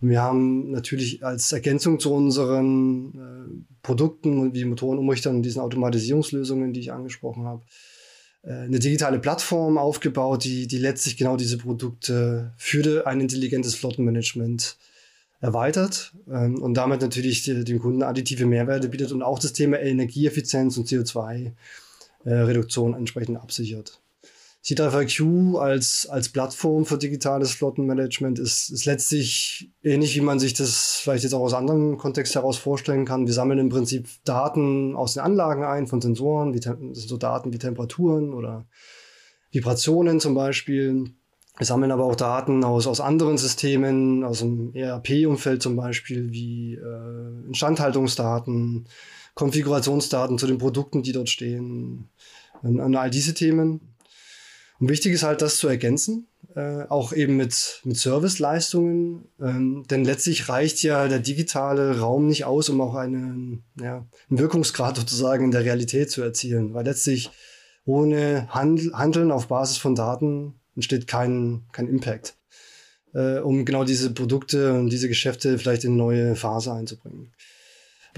Und 0.00 0.10
wir 0.10 0.22
haben 0.22 0.70
natürlich 0.70 1.24
als 1.24 1.50
Ergänzung 1.50 1.98
zu 1.98 2.12
unseren 2.12 3.08
äh, 3.08 3.64
Produkten 3.82 4.54
wie 4.54 4.64
Motorenumrichtern 4.64 5.36
und 5.36 5.42
diesen 5.42 5.62
Automatisierungslösungen, 5.62 6.72
die 6.72 6.80
ich 6.80 6.92
angesprochen 6.92 7.44
habe, 7.44 7.64
eine 8.42 8.78
digitale 8.78 9.18
Plattform 9.18 9.78
aufgebaut, 9.78 10.44
die, 10.44 10.66
die 10.66 10.78
letztlich 10.78 11.16
genau 11.16 11.36
diese 11.36 11.58
Produkte 11.58 12.52
für 12.56 13.06
ein 13.06 13.20
intelligentes 13.20 13.74
Flottenmanagement 13.74 14.76
erweitert 15.40 16.12
ähm, 16.30 16.60
und 16.60 16.74
damit 16.74 17.00
natürlich 17.00 17.44
dem 17.44 17.78
Kunden 17.78 18.02
additive 18.02 18.46
Mehrwerte 18.46 18.88
bietet 18.88 19.12
und 19.12 19.22
auch 19.22 19.38
das 19.38 19.52
Thema 19.52 19.78
Energieeffizienz 19.78 20.76
und 20.76 20.88
CO2-Reduktion 20.88 22.94
äh, 22.94 22.96
entsprechend 22.96 23.38
absichert. 23.38 24.00
C3VQ 24.68 25.58
als, 25.58 26.06
als 26.10 26.28
Plattform 26.28 26.84
für 26.84 26.98
digitales 26.98 27.52
Flottenmanagement 27.52 28.38
ist, 28.38 28.68
ist 28.68 28.84
letztlich 28.84 29.70
ähnlich, 29.82 30.14
wie 30.14 30.20
man 30.20 30.38
sich 30.38 30.52
das 30.52 31.00
vielleicht 31.02 31.24
jetzt 31.24 31.32
auch 31.32 31.40
aus 31.40 31.54
anderen 31.54 31.96
Kontext 31.96 32.34
heraus 32.34 32.58
vorstellen 32.58 33.06
kann. 33.06 33.26
Wir 33.26 33.32
sammeln 33.32 33.58
im 33.60 33.70
Prinzip 33.70 34.08
Daten 34.24 34.94
aus 34.94 35.14
den 35.14 35.22
Anlagen 35.22 35.64
ein, 35.64 35.86
von 35.86 36.02
Sensoren, 36.02 36.52
wie, 36.52 36.60
so 36.92 37.16
Daten 37.16 37.50
wie 37.54 37.58
Temperaturen 37.58 38.34
oder 38.34 38.66
Vibrationen 39.52 40.20
zum 40.20 40.34
Beispiel. 40.34 41.12
Wir 41.56 41.66
sammeln 41.66 41.90
aber 41.90 42.04
auch 42.04 42.16
Daten 42.16 42.62
aus, 42.62 42.86
aus 42.86 43.00
anderen 43.00 43.38
Systemen, 43.38 44.22
aus 44.22 44.40
dem 44.40 44.74
ERP-Umfeld 44.74 45.62
zum 45.62 45.76
Beispiel, 45.76 46.30
wie 46.30 46.74
äh, 46.74 47.46
Instandhaltungsdaten, 47.46 48.86
Konfigurationsdaten 49.34 50.36
zu 50.36 50.46
den 50.46 50.58
Produkten, 50.58 51.02
die 51.02 51.12
dort 51.12 51.30
stehen, 51.30 52.10
an, 52.62 52.80
an 52.80 52.94
all 52.94 53.08
diese 53.08 53.32
Themen. 53.32 53.94
Und 54.80 54.88
wichtig 54.88 55.12
ist 55.12 55.24
halt, 55.24 55.42
das 55.42 55.56
zu 55.56 55.66
ergänzen, 55.68 56.28
äh, 56.54 56.84
auch 56.88 57.12
eben 57.12 57.36
mit, 57.36 57.80
mit 57.84 57.96
Serviceleistungen, 57.96 59.24
ähm, 59.40 59.84
denn 59.90 60.04
letztlich 60.04 60.48
reicht 60.48 60.82
ja 60.82 61.08
der 61.08 61.18
digitale 61.18 61.98
Raum 61.98 62.28
nicht 62.28 62.44
aus, 62.44 62.68
um 62.68 62.80
auch 62.80 62.94
einen, 62.94 63.64
ja, 63.80 64.06
einen 64.30 64.38
Wirkungsgrad 64.38 64.96
sozusagen 64.96 65.46
in 65.46 65.50
der 65.50 65.64
Realität 65.64 66.10
zu 66.10 66.22
erzielen, 66.22 66.74
weil 66.74 66.84
letztlich 66.84 67.30
ohne 67.84 68.48
Handel, 68.50 68.92
Handeln 68.92 69.32
auf 69.32 69.48
Basis 69.48 69.78
von 69.78 69.94
Daten 69.94 70.54
entsteht 70.76 71.06
kein, 71.06 71.64
kein 71.72 71.88
Impact, 71.88 72.36
äh, 73.14 73.38
um 73.38 73.64
genau 73.64 73.82
diese 73.82 74.10
Produkte 74.10 74.74
und 74.74 74.90
diese 74.90 75.08
Geschäfte 75.08 75.58
vielleicht 75.58 75.84
in 75.84 75.96
neue 75.96 76.36
Phase 76.36 76.72
einzubringen. 76.72 77.32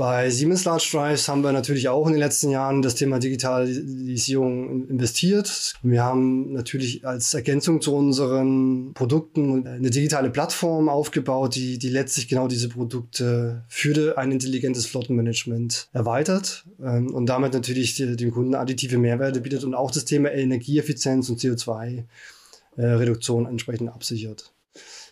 Bei 0.00 0.30
Siemens 0.30 0.64
Large 0.64 0.88
Drives 0.92 1.28
haben 1.28 1.42
wir 1.42 1.52
natürlich 1.52 1.90
auch 1.90 2.06
in 2.06 2.14
den 2.14 2.20
letzten 2.20 2.48
Jahren 2.48 2.80
das 2.80 2.94
Thema 2.94 3.18
Digitalisierung 3.18 4.88
investiert. 4.88 5.74
Wir 5.82 6.02
haben 6.02 6.54
natürlich 6.54 7.06
als 7.06 7.34
Ergänzung 7.34 7.82
zu 7.82 7.94
unseren 7.94 8.94
Produkten 8.94 9.66
eine 9.66 9.90
digitale 9.90 10.30
Plattform 10.30 10.88
aufgebaut, 10.88 11.54
die, 11.54 11.78
die 11.78 11.90
letztlich 11.90 12.28
genau 12.28 12.48
diese 12.48 12.70
Produkte 12.70 13.66
für 13.68 14.16
ein 14.16 14.32
intelligentes 14.32 14.86
Flottenmanagement 14.86 15.90
erweitert 15.92 16.64
ähm, 16.82 17.12
und 17.12 17.26
damit 17.26 17.52
natürlich 17.52 17.96
dem 17.96 18.30
Kunden 18.30 18.54
additive 18.54 18.96
Mehrwerte 18.96 19.42
bietet 19.42 19.64
und 19.64 19.74
auch 19.74 19.90
das 19.90 20.06
Thema 20.06 20.32
Energieeffizienz 20.32 21.28
und 21.28 21.40
CO2-Reduktion 21.40 23.44
äh, 23.44 23.48
entsprechend 23.50 23.90
absichert. 23.90 24.50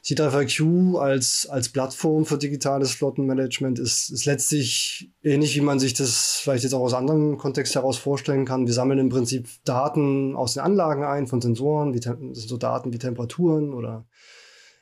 C3VQ 0.05 0.99
als, 0.99 1.47
als 1.51 1.69
Plattform 1.69 2.25
für 2.25 2.39
digitales 2.39 2.93
Flottenmanagement 2.93 3.79
ist, 3.79 4.11
ist 4.11 4.25
letztlich 4.25 5.11
ähnlich, 5.23 5.57
wie 5.57 5.61
man 5.61 5.79
sich 5.79 5.95
das 5.95 6.41
vielleicht 6.43 6.65
jetzt 6.65 6.73
auch 6.73 6.83
aus 6.83 6.95
anderen 6.95 7.37
Kontext 7.37 7.75
heraus 7.75 7.99
vorstellen 7.99 8.45
kann. 8.45 8.67
Wir 8.67 8.75
sammeln 8.75 8.99
im 8.99 9.09
Prinzip 9.09 9.49
Daten 9.65 10.37
aus 10.37 10.55
den 10.55 10.63
Anlagen 10.63 11.05
ein, 11.05 11.27
von 11.27 11.41
Sensoren, 11.41 11.95
wie, 11.95 12.35
so 12.35 12.57
Daten 12.57 12.93
wie 12.93 12.99
Temperaturen 12.99 13.75
oder 13.75 14.07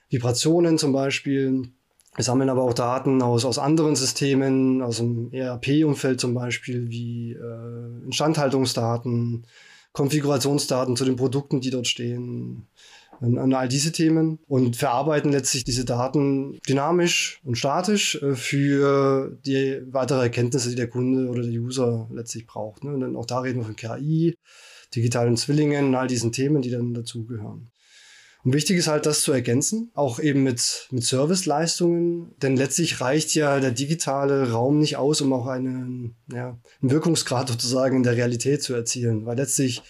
Vibrationen 0.08 0.78
zum 0.78 0.92
Beispiel. 0.92 1.70
Wir 2.14 2.24
sammeln 2.24 2.48
aber 2.48 2.62
auch 2.62 2.74
Daten 2.74 3.20
aus, 3.20 3.44
aus 3.44 3.58
anderen 3.58 3.94
Systemen, 3.94 4.80
aus 4.80 4.98
dem 4.98 5.32
ERP-Umfeld 5.32 6.18
zum 6.18 6.32
Beispiel, 6.32 6.88
wie 6.88 7.32
äh, 7.32 8.04
Instandhaltungsdaten, 8.06 9.46
Konfigurationsdaten 9.92 10.96
zu 10.96 11.04
den 11.04 11.16
Produkten, 11.16 11.60
die 11.60 11.70
dort 11.70 11.86
stehen, 11.86 12.68
an, 13.20 13.38
an 13.38 13.54
all 13.54 13.68
diese 13.68 13.92
Themen 13.92 14.38
und 14.46 14.76
verarbeiten 14.76 15.32
letztlich 15.32 15.64
diese 15.64 15.84
Daten 15.84 16.58
dynamisch 16.68 17.40
und 17.44 17.56
statisch 17.56 18.16
äh, 18.22 18.34
für 18.34 19.38
die 19.44 19.80
weitere 19.86 20.22
Erkenntnisse, 20.22 20.70
die 20.70 20.76
der 20.76 20.88
Kunde 20.88 21.28
oder 21.28 21.42
der 21.42 21.52
User 21.52 22.08
letztlich 22.12 22.46
braucht. 22.46 22.84
Ne? 22.84 22.94
Und 22.94 23.00
dann 23.00 23.16
auch 23.16 23.26
da 23.26 23.40
reden 23.40 23.60
wir 23.60 23.66
von 23.66 23.76
KI, 23.76 24.36
digitalen 24.94 25.36
Zwillingen 25.36 25.86
und 25.86 25.94
all 25.94 26.06
diesen 26.06 26.32
Themen, 26.32 26.62
die 26.62 26.70
dann 26.70 26.94
dazugehören. 26.94 27.70
Und 28.46 28.52
wichtig 28.52 28.76
ist 28.76 28.86
halt, 28.86 29.06
das 29.06 29.22
zu 29.22 29.32
ergänzen, 29.32 29.90
auch 29.94 30.20
eben 30.20 30.44
mit, 30.44 30.86
mit 30.92 31.02
Serviceleistungen, 31.02 32.32
denn 32.40 32.56
letztlich 32.56 33.00
reicht 33.00 33.34
ja 33.34 33.58
der 33.58 33.72
digitale 33.72 34.52
Raum 34.52 34.78
nicht 34.78 34.96
aus, 34.96 35.20
um 35.20 35.32
auch 35.32 35.48
einen, 35.48 36.14
ja, 36.32 36.56
einen 36.80 36.90
Wirkungsgrad 36.92 37.48
sozusagen 37.48 37.96
in 37.96 38.02
der 38.04 38.16
Realität 38.16 38.62
zu 38.62 38.72
erzielen, 38.72 39.26
weil 39.26 39.36
letztlich 39.36 39.82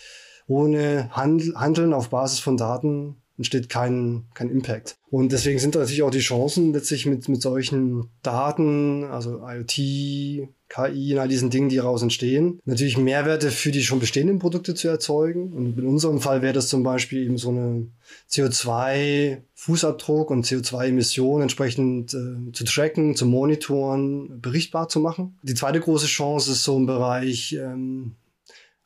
ohne 0.47 1.09
Handel, 1.11 1.55
Handeln 1.57 1.93
auf 1.93 2.11
Basis 2.11 2.39
von 2.39 2.57
Daten 2.57 3.17
entsteht 3.39 3.69
kein, 3.69 4.25
kein 4.35 4.51
Impact. 4.51 4.97
Und 5.11 5.33
deswegen 5.33 5.59
sind 5.59 5.75
natürlich 5.75 6.03
auch 6.03 6.11
die 6.11 6.21
Chancen 6.21 6.73
letztlich 6.73 7.07
mit, 7.07 7.29
mit 7.29 7.43
solchen 7.43 8.09
Daten, 8.23 9.05
also 9.05 9.43
IoT, 9.47 10.49
KI 10.69 11.15
und 11.15 11.21
all 11.21 11.29
diesen 11.29 11.51
Dingen, 11.51 11.69
die 11.69 11.77
daraus 11.77 12.03
entstehen, 12.03 12.61
natürlich 12.65 12.99
Mehrwerte 12.99 13.51
für 13.51 13.71
die 13.71 13.83
schon 13.83 14.01
bestehenden 14.01 14.41
Produkte 14.41 14.75
zu 14.75 14.89
erzeugen. 14.89 15.53
Und 15.53 15.79
in 15.79 15.87
unserem 15.87 16.21
Fall 16.21 16.43
wäre 16.43 16.55
das 16.55 16.69
zum 16.69 16.83
Beispiel 16.83 17.25
eben 17.25 17.39
so 17.39 17.51
eine 17.51 17.87
CO2-Fußabdruck 18.31 20.27
und 20.27 20.45
CO2-Emissionen 20.45 21.43
entsprechend 21.43 22.15
äh, 22.15 22.53
zu 22.53 22.65
tracken, 22.65 23.15
zu 23.15 23.27
monitoren, 23.27 24.41
berichtbar 24.41 24.89
zu 24.89 24.99
machen. 24.99 25.39
Die 25.43 25.55
zweite 25.55 25.79
große 25.79 26.07
Chance 26.07 26.53
ist 26.53 26.65
so 26.65 26.77
im 26.77 26.87
Bereich 26.87 27.53
ähm, 27.53 28.17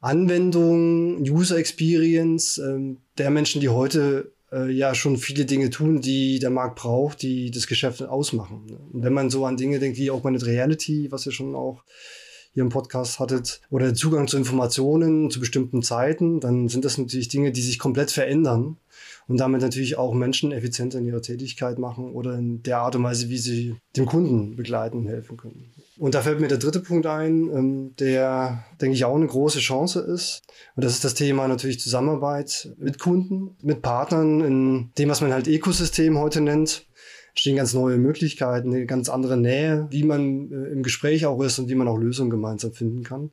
Anwendung, 0.00 1.21
User 1.21 1.59
Experience 1.59 2.59
ähm, 2.59 2.99
der 3.19 3.30
Menschen, 3.30 3.61
die 3.61 3.69
heute 3.69 4.33
äh, 4.52 4.71
ja 4.71 4.95
schon 4.95 5.16
viele 5.16 5.45
Dinge 5.45 5.71
tun, 5.71 6.00
die 6.00 6.38
der 6.38 6.50
Markt 6.50 6.76
braucht, 6.76 7.23
die 7.23 7.50
das 7.50 7.66
Geschäft 7.66 8.02
ausmachen. 8.02 8.66
Ne? 8.66 8.78
Und 8.92 9.02
wenn 9.02 9.12
man 9.12 9.30
so 9.30 9.45
an 9.45 9.57
Dinge 9.57 9.78
denkt 9.78 9.99
wie 9.99 10.11
Augmented 10.11 10.47
Reality, 10.47 11.12
was 11.12 11.26
ihr 11.26 11.33
schon 11.33 11.54
auch 11.54 11.85
hier 12.52 12.62
im 12.62 12.71
Podcast 12.71 13.21
hattet, 13.21 13.61
oder 13.71 13.95
Zugang 13.95 14.26
zu 14.26 14.37
Informationen 14.37 15.30
zu 15.30 15.38
bestimmten 15.38 15.83
Zeiten, 15.83 16.40
dann 16.40 16.69
sind 16.69 16.85
das 16.85 16.99
natürlich 16.99 17.28
Dinge, 17.28 17.52
die 17.52 17.62
sich 17.62 17.78
komplett 17.78 18.11
verändern 18.11 18.78
und 19.30 19.38
damit 19.38 19.62
natürlich 19.62 19.96
auch 19.96 20.12
Menschen 20.12 20.50
effizienter 20.50 20.99
in 20.99 21.06
ihrer 21.06 21.22
Tätigkeit 21.22 21.78
machen 21.78 22.10
oder 22.14 22.34
in 22.34 22.64
der 22.64 22.78
Art 22.78 22.96
und 22.96 23.04
Weise, 23.04 23.28
wie 23.28 23.38
sie 23.38 23.76
dem 23.96 24.04
Kunden 24.04 24.56
begleiten 24.56 24.99
und 24.99 25.06
helfen 25.06 25.37
können. 25.37 25.70
Und 25.99 26.16
da 26.16 26.22
fällt 26.22 26.40
mir 26.40 26.49
der 26.49 26.58
dritte 26.58 26.80
Punkt 26.80 27.06
ein, 27.06 27.49
ähm, 27.54 27.94
der, 28.00 28.64
denke 28.80 28.96
ich, 28.96 29.04
auch 29.04 29.14
eine 29.14 29.28
große 29.28 29.60
Chance 29.60 30.00
ist. 30.00 30.42
Und 30.75 30.84
das 30.84 30.94
ist 30.94 31.04
das 31.04 31.14
Thema 31.14 31.46
natürlich 31.46 31.78
Zusammenarbeit 31.78 32.75
mit 32.76 32.99
Kunden, 32.99 33.56
mit 33.62 33.82
Partnern 33.82 34.40
in 34.40 34.90
dem, 34.99 35.08
was 35.08 35.20
man 35.20 35.32
halt 35.32 35.46
Ökosystem 35.46 36.18
heute 36.18 36.40
nennt 36.40 36.87
stehen 37.32 37.56
ganz 37.56 37.72
neue 37.75 37.96
Möglichkeiten, 37.96 38.75
eine 38.75 38.87
ganz 38.87 39.08
andere 39.08 39.37
Nähe, 39.37 39.87
wie 39.90 40.02
man 40.02 40.50
äh, 40.50 40.72
im 40.72 40.82
Gespräch 40.82 41.26
auch 41.26 41.40
ist 41.40 41.60
und 41.60 41.68
wie 41.68 41.76
man 41.76 41.87
auch 41.87 41.96
Lösungen 41.96 42.28
gemeinsam 42.28 42.72
finden 42.72 43.04
kann. 43.04 43.30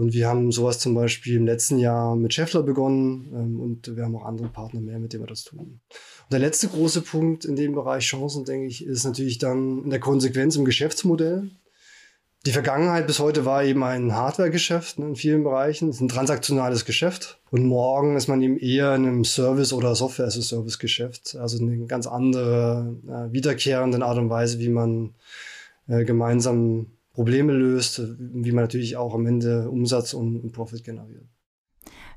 Und 0.00 0.14
wir 0.14 0.28
haben 0.28 0.50
sowas 0.50 0.78
zum 0.78 0.94
Beispiel 0.94 1.36
im 1.36 1.44
letzten 1.44 1.78
Jahr 1.78 2.16
mit 2.16 2.32
Scheffler 2.32 2.62
begonnen 2.62 3.30
ähm, 3.34 3.60
und 3.60 3.94
wir 3.94 4.02
haben 4.02 4.16
auch 4.16 4.24
andere 4.24 4.48
Partner 4.48 4.80
mehr, 4.80 4.98
mit 4.98 5.12
denen 5.12 5.24
wir 5.24 5.28
das 5.28 5.44
tun. 5.44 5.58
Und 5.58 5.80
der 6.32 6.38
letzte 6.38 6.68
große 6.68 7.02
Punkt 7.02 7.44
in 7.44 7.54
dem 7.54 7.74
Bereich 7.74 8.06
Chancen, 8.06 8.46
denke 8.46 8.66
ich, 8.66 8.82
ist 8.82 9.04
natürlich 9.04 9.36
dann 9.36 9.84
in 9.84 9.90
der 9.90 10.00
Konsequenz 10.00 10.56
im 10.56 10.64
Geschäftsmodell. 10.64 11.50
Die 12.46 12.52
Vergangenheit 12.52 13.06
bis 13.06 13.18
heute 13.18 13.44
war 13.44 13.62
eben 13.62 13.84
ein 13.84 14.14
Hardware-Geschäft 14.14 14.98
ne, 14.98 15.08
in 15.08 15.16
vielen 15.16 15.44
Bereichen. 15.44 15.90
Es 15.90 15.96
ist 15.96 16.00
ein 16.00 16.08
transaktionales 16.08 16.86
Geschäft. 16.86 17.38
Und 17.50 17.66
morgen 17.66 18.16
ist 18.16 18.26
man 18.26 18.40
eben 18.40 18.56
eher 18.56 18.94
in 18.94 19.04
einem 19.04 19.24
Service- 19.26 19.74
oder 19.74 19.94
Software-as-a-Service-Geschäft. 19.94 21.36
Also 21.38 21.62
eine 21.62 21.84
ganz 21.84 22.06
andere, 22.06 22.96
äh, 23.06 23.34
wiederkehrende 23.34 24.02
Art 24.02 24.16
und 24.16 24.30
Weise, 24.30 24.60
wie 24.60 24.70
man 24.70 25.12
äh, 25.88 26.06
gemeinsam 26.06 26.86
Probleme 27.20 27.52
löst, 27.52 28.00
wie 28.18 28.50
man 28.50 28.64
natürlich 28.64 28.96
auch 28.96 29.12
am 29.12 29.26
Ende 29.26 29.68
Umsatz 29.68 30.14
und, 30.14 30.52
Profit 30.52 30.82
generiert. 30.84 31.26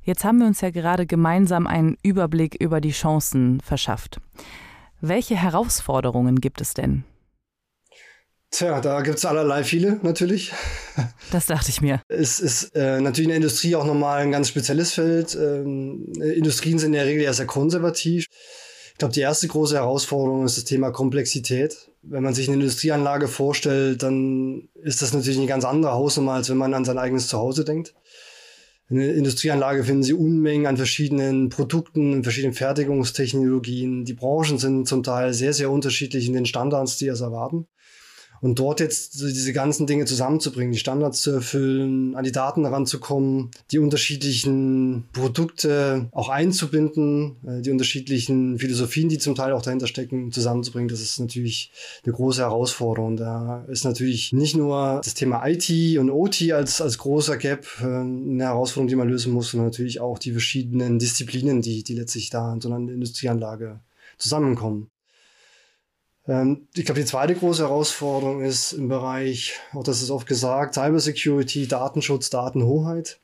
Jetzt 0.01 0.23
haben 0.23 0.37
wir 0.39 0.47
uns 0.47 0.61
ja 0.61 0.69
gerade 0.69 1.05
gemeinsam 1.05 1.67
einen 1.67 1.97
Überblick 2.03 2.55
über 2.55 2.79
die 2.79 2.91
Chancen 2.91 3.59
verschafft. 3.59 4.21
Welche 5.01 5.35
Herausforderungen 5.35 6.39
gibt 6.39 6.61
es 6.61 6.73
denn? 6.73 7.03
Tja, 8.49 8.79
da 8.79 9.01
gibt 9.01 9.17
es 9.17 9.25
allerlei 9.25 9.65
viele 9.65 9.99
natürlich. 10.03 10.53
Das 11.31 11.47
dachte 11.47 11.69
ich 11.69 11.81
mir. 11.81 11.99
Es 12.07 12.39
ist 12.39 12.73
äh, 12.73 13.01
natürlich 13.01 13.25
in 13.25 13.29
der 13.29 13.37
Industrie 13.37 13.75
auch 13.75 13.85
nochmal 13.85 14.21
ein 14.21 14.31
ganz 14.31 14.47
spezielles 14.47 14.93
Feld. 14.93 15.35
Ähm, 15.35 16.13
Industrien 16.21 16.79
sind 16.79 16.93
in 16.93 16.99
der 16.99 17.07
Regel 17.07 17.23
ja 17.23 17.33
sehr 17.33 17.47
konservativ. 17.47 18.27
Ich 18.91 18.97
glaube, 18.99 19.13
die 19.13 19.21
erste 19.21 19.49
große 19.49 19.75
Herausforderung 19.75 20.45
ist 20.45 20.55
das 20.55 20.63
Thema 20.63 20.91
Komplexität. 20.91 21.89
Wenn 22.05 22.23
man 22.23 22.33
sich 22.33 22.47
eine 22.47 22.57
Industrieanlage 22.57 23.27
vorstellt, 23.27 24.03
dann 24.03 24.67
ist 24.75 25.01
das 25.01 25.13
natürlich 25.13 25.37
eine 25.37 25.47
ganz 25.47 25.63
andere 25.63 25.93
Hausnummer, 25.93 26.33
als 26.33 26.49
wenn 26.49 26.57
man 26.57 26.73
an 26.73 26.85
sein 26.85 26.97
eigenes 26.97 27.27
Zuhause 27.27 27.63
denkt. 27.63 27.95
In 28.89 28.97
der 28.97 29.15
Industrieanlage 29.15 29.85
finden 29.85 30.03
Sie 30.03 30.13
Unmengen 30.13 30.67
an 30.67 30.75
verschiedenen 30.75 31.49
Produkten, 31.49 32.23
verschiedenen 32.23 32.53
Fertigungstechnologien. 32.53 34.03
Die 34.03 34.13
Branchen 34.13 34.57
sind 34.57 34.87
zum 34.87 35.03
Teil 35.03 35.33
sehr, 35.33 35.53
sehr 35.53 35.71
unterschiedlich 35.71 36.27
in 36.27 36.33
den 36.33 36.45
Standards, 36.45 36.97
die 36.97 37.07
es 37.07 37.21
erwarten. 37.21 37.67
Und 38.43 38.59
dort 38.59 38.81
jetzt 38.81 39.21
diese 39.21 39.53
ganzen 39.53 39.87
Dinge 39.87 40.03
zusammenzubringen, 40.03 40.73
die 40.73 40.77
Standards 40.77 41.21
zu 41.21 41.31
erfüllen, 41.31 42.13
an 42.13 42.25
die 42.25 42.33
Daten 42.33 42.65
heranzukommen, 42.65 43.51
die 43.71 43.79
unterschiedlichen 43.79 45.05
Produkte 45.13 46.09
auch 46.11 46.27
einzubinden, 46.27 47.37
äh, 47.47 47.61
die 47.61 47.71
unterschiedlichen 47.71 48.59
Philosophien, 48.59 49.07
die 49.07 49.17
zum 49.17 49.35
Teil 49.35 49.53
auch 49.53 49.61
dahinter 49.61 49.87
stecken, 49.87 50.33
zusammenzubringen, 50.33 50.89
das 50.89 50.99
ist 50.99 51.21
natürlich 51.21 51.71
eine 52.03 52.11
große 52.11 52.41
Herausforderung. 52.41 53.15
Da 53.15 53.63
ist 53.69 53.85
natürlich 53.85 54.33
nicht 54.33 54.57
nur 54.57 54.99
das 55.01 55.13
Thema 55.13 55.47
IT 55.47 55.97
und 55.97 56.09
OT 56.09 56.51
als, 56.51 56.81
als 56.81 56.97
großer 56.97 57.37
Gap 57.37 57.65
äh, 57.79 57.85
eine 57.85 58.43
Herausforderung, 58.43 58.89
die 58.89 58.97
man 58.97 59.07
lösen 59.07 59.31
muss, 59.31 59.51
sondern 59.51 59.67
natürlich 59.67 60.01
auch 60.01 60.19
die 60.19 60.33
verschiedenen 60.33 60.99
Disziplinen, 60.99 61.61
die, 61.61 61.81
die 61.85 61.95
letztlich 61.95 62.29
da 62.29 62.51
in 62.51 62.59
so 62.59 62.67
einer 62.67 62.91
Industrieanlage 62.91 63.79
zusammenkommen. 64.17 64.89
Ähm, 66.27 66.67
ich 66.75 66.85
glaube, 66.85 67.01
die 67.01 67.05
zweite 67.05 67.35
große 67.35 67.63
Herausforderung 67.63 68.41
ist 68.41 68.73
im 68.73 68.87
Bereich, 68.87 69.59
auch 69.73 69.83
das 69.83 70.01
ist 70.01 70.09
oft 70.09 70.27
gesagt, 70.27 70.75
Cybersecurity, 70.75 71.67
Datenschutz, 71.67 72.29
Datenhoheit. 72.29 73.19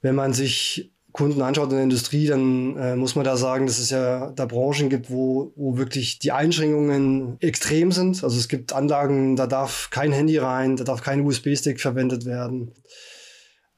Wenn 0.00 0.14
man 0.14 0.32
sich 0.32 0.92
Kunden 1.12 1.42
anschaut 1.42 1.68
in 1.70 1.76
der 1.76 1.82
Industrie, 1.82 2.26
dann 2.26 2.76
äh, 2.76 2.96
muss 2.96 3.16
man 3.16 3.24
da 3.24 3.36
sagen, 3.36 3.66
dass 3.66 3.78
es 3.78 3.90
ja 3.90 4.30
da 4.30 4.46
Branchen 4.46 4.88
gibt, 4.88 5.10
wo, 5.10 5.52
wo 5.56 5.76
wirklich 5.76 6.18
die 6.18 6.32
Einschränkungen 6.32 7.36
extrem 7.40 7.92
sind. 7.92 8.24
Also 8.24 8.38
es 8.38 8.48
gibt 8.48 8.72
Anlagen, 8.72 9.36
da 9.36 9.46
darf 9.46 9.90
kein 9.90 10.12
Handy 10.12 10.38
rein, 10.38 10.76
da 10.76 10.84
darf 10.84 11.02
kein 11.02 11.20
USB-Stick 11.20 11.80
verwendet 11.80 12.24
werden. 12.24 12.72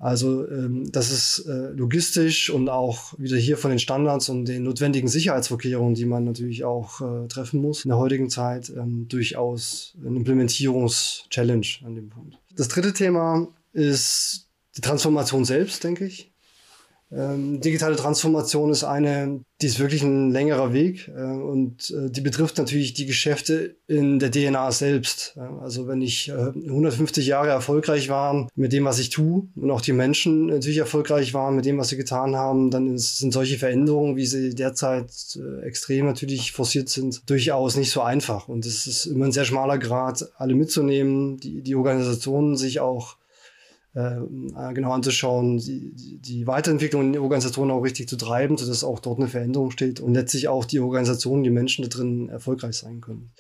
Also 0.05 0.47
ähm, 0.51 0.93
das 0.93 1.11
ist 1.11 1.47
äh, 1.49 1.71
logistisch 1.71 2.51
und 2.51 2.69
auch 2.69 3.19
wieder 3.19 3.39
hier 3.39 3.57
von 3.57 3.71
den 3.71 3.79
Standards 3.79 4.29
und 4.29 4.45
den 4.45 4.65
notwendigen 4.65 5.09
Sicherheitsvorkehrungen, 5.09 5.95
die 5.95 6.05
man 6.05 6.25
natürlich 6.25 6.63
auch 6.63 7.01
äh, 7.01 7.27
treffen 7.27 7.63
muss 7.63 7.87
in 7.87 7.89
der 7.89 7.97
heutigen 7.97 8.29
Zeit, 8.29 8.69
ähm, 8.69 9.09
durchaus 9.09 9.97
ein 10.05 10.15
Implementierungs-Challenge 10.15 11.67
an 11.87 11.95
dem 11.95 12.11
Punkt. 12.11 12.39
Das 12.55 12.69
dritte 12.69 12.93
Thema 12.93 13.49
ist 13.73 14.51
die 14.77 14.83
Transformation 14.83 15.47
selbst, 15.47 15.83
denke 15.83 16.05
ich. 16.05 16.34
Ähm, 17.13 17.61
digitale 17.61 17.97
Transformation 17.97 18.71
ist 18.71 18.83
eine, 18.83 19.41
die 19.61 19.67
ist 19.67 19.79
wirklich 19.79 20.03
ein 20.03 20.31
längerer 20.31 20.73
Weg 20.73 21.09
äh, 21.09 21.21
und 21.21 21.91
äh, 21.91 22.11
die 22.11 22.23
betrifft 22.23 22.59
natürlich 22.59 22.95
die 22.95 23.07
Geschäfte 23.07 23.77
in 23.87 24.19
der 24.19 24.31
DNA 24.31 24.73
selbst. 24.73 25.35
Ja, 25.37 25.59
also 25.59 25.87
wenn 25.87 26.03
ich 26.03 26.29
äh, 26.29 26.33
150 26.33 27.27
Jahre 27.27 27.51
erfolgreich 27.51 28.09
war 28.09 28.49
mit 28.55 28.73
dem, 28.73 28.85
was 28.85 28.99
ich 28.99 29.11
tue 29.11 29.47
und 29.55 29.71
auch 29.71 29.81
die 29.81 29.93
Menschen 29.93 30.47
natürlich 30.47 30.79
erfolgreich 30.79 31.35
waren 31.35 31.57
mit 31.57 31.67
dem, 31.67 31.79
was 31.79 31.89
sie 31.89 31.97
getan 31.97 32.35
haben, 32.35 32.71
dann 32.71 32.99
sind 32.99 33.33
solche 33.33 33.59
Veränderungen, 33.59 34.17
wie 34.17 34.27
sie 34.27 34.55
derzeit 34.55 35.13
äh, 35.37 35.65
extrem 35.67 36.07
natürlich 36.07 36.53
forciert 36.53 36.89
sind, 36.89 37.29
durchaus 37.31 37.77
nicht 37.77 37.91
so 37.91 38.01
einfach. 38.01 38.49
Und 38.49 38.67
es 38.67 38.87
ist 38.87 39.07
immer 39.07 39.27
ein 39.27 39.33
sehr 39.33 39.45
schmaler 39.45 39.79
Grad, 39.79 40.31
alle 40.37 40.55
mitzunehmen, 40.55 41.37
die, 41.37 41.63
die 41.63 41.75
Organisationen 41.75 42.57
sich 42.57 42.81
auch 42.81 43.15
äh, 43.15 43.24
genau 43.95 44.93
anzuschauen, 44.93 45.59
die, 45.59 46.19
die 46.21 46.47
Weiterentwicklung 46.49 47.03
in 47.03 47.13
der 47.13 47.23
Organisation 47.23 47.71
auch 47.71 47.83
richtig 47.83 48.09
zu 48.09 48.17
treiben, 48.17 48.57
sodass 48.57 48.83
auch 48.83 48.99
dort 48.99 49.21
eine 49.21 49.29
Veränderung 49.29 49.71
steht 49.71 50.01
und 50.01 50.15
letztlich 50.15 50.49
auch 50.49 50.65
die 50.65 50.81
Organisation, 50.81 51.45
die 51.45 51.51
Menschen 51.51 51.83
da 51.83 51.89
drin 51.89 52.29
erfolgreich 52.29 52.77
sein 52.77 53.01
können. 53.01 53.33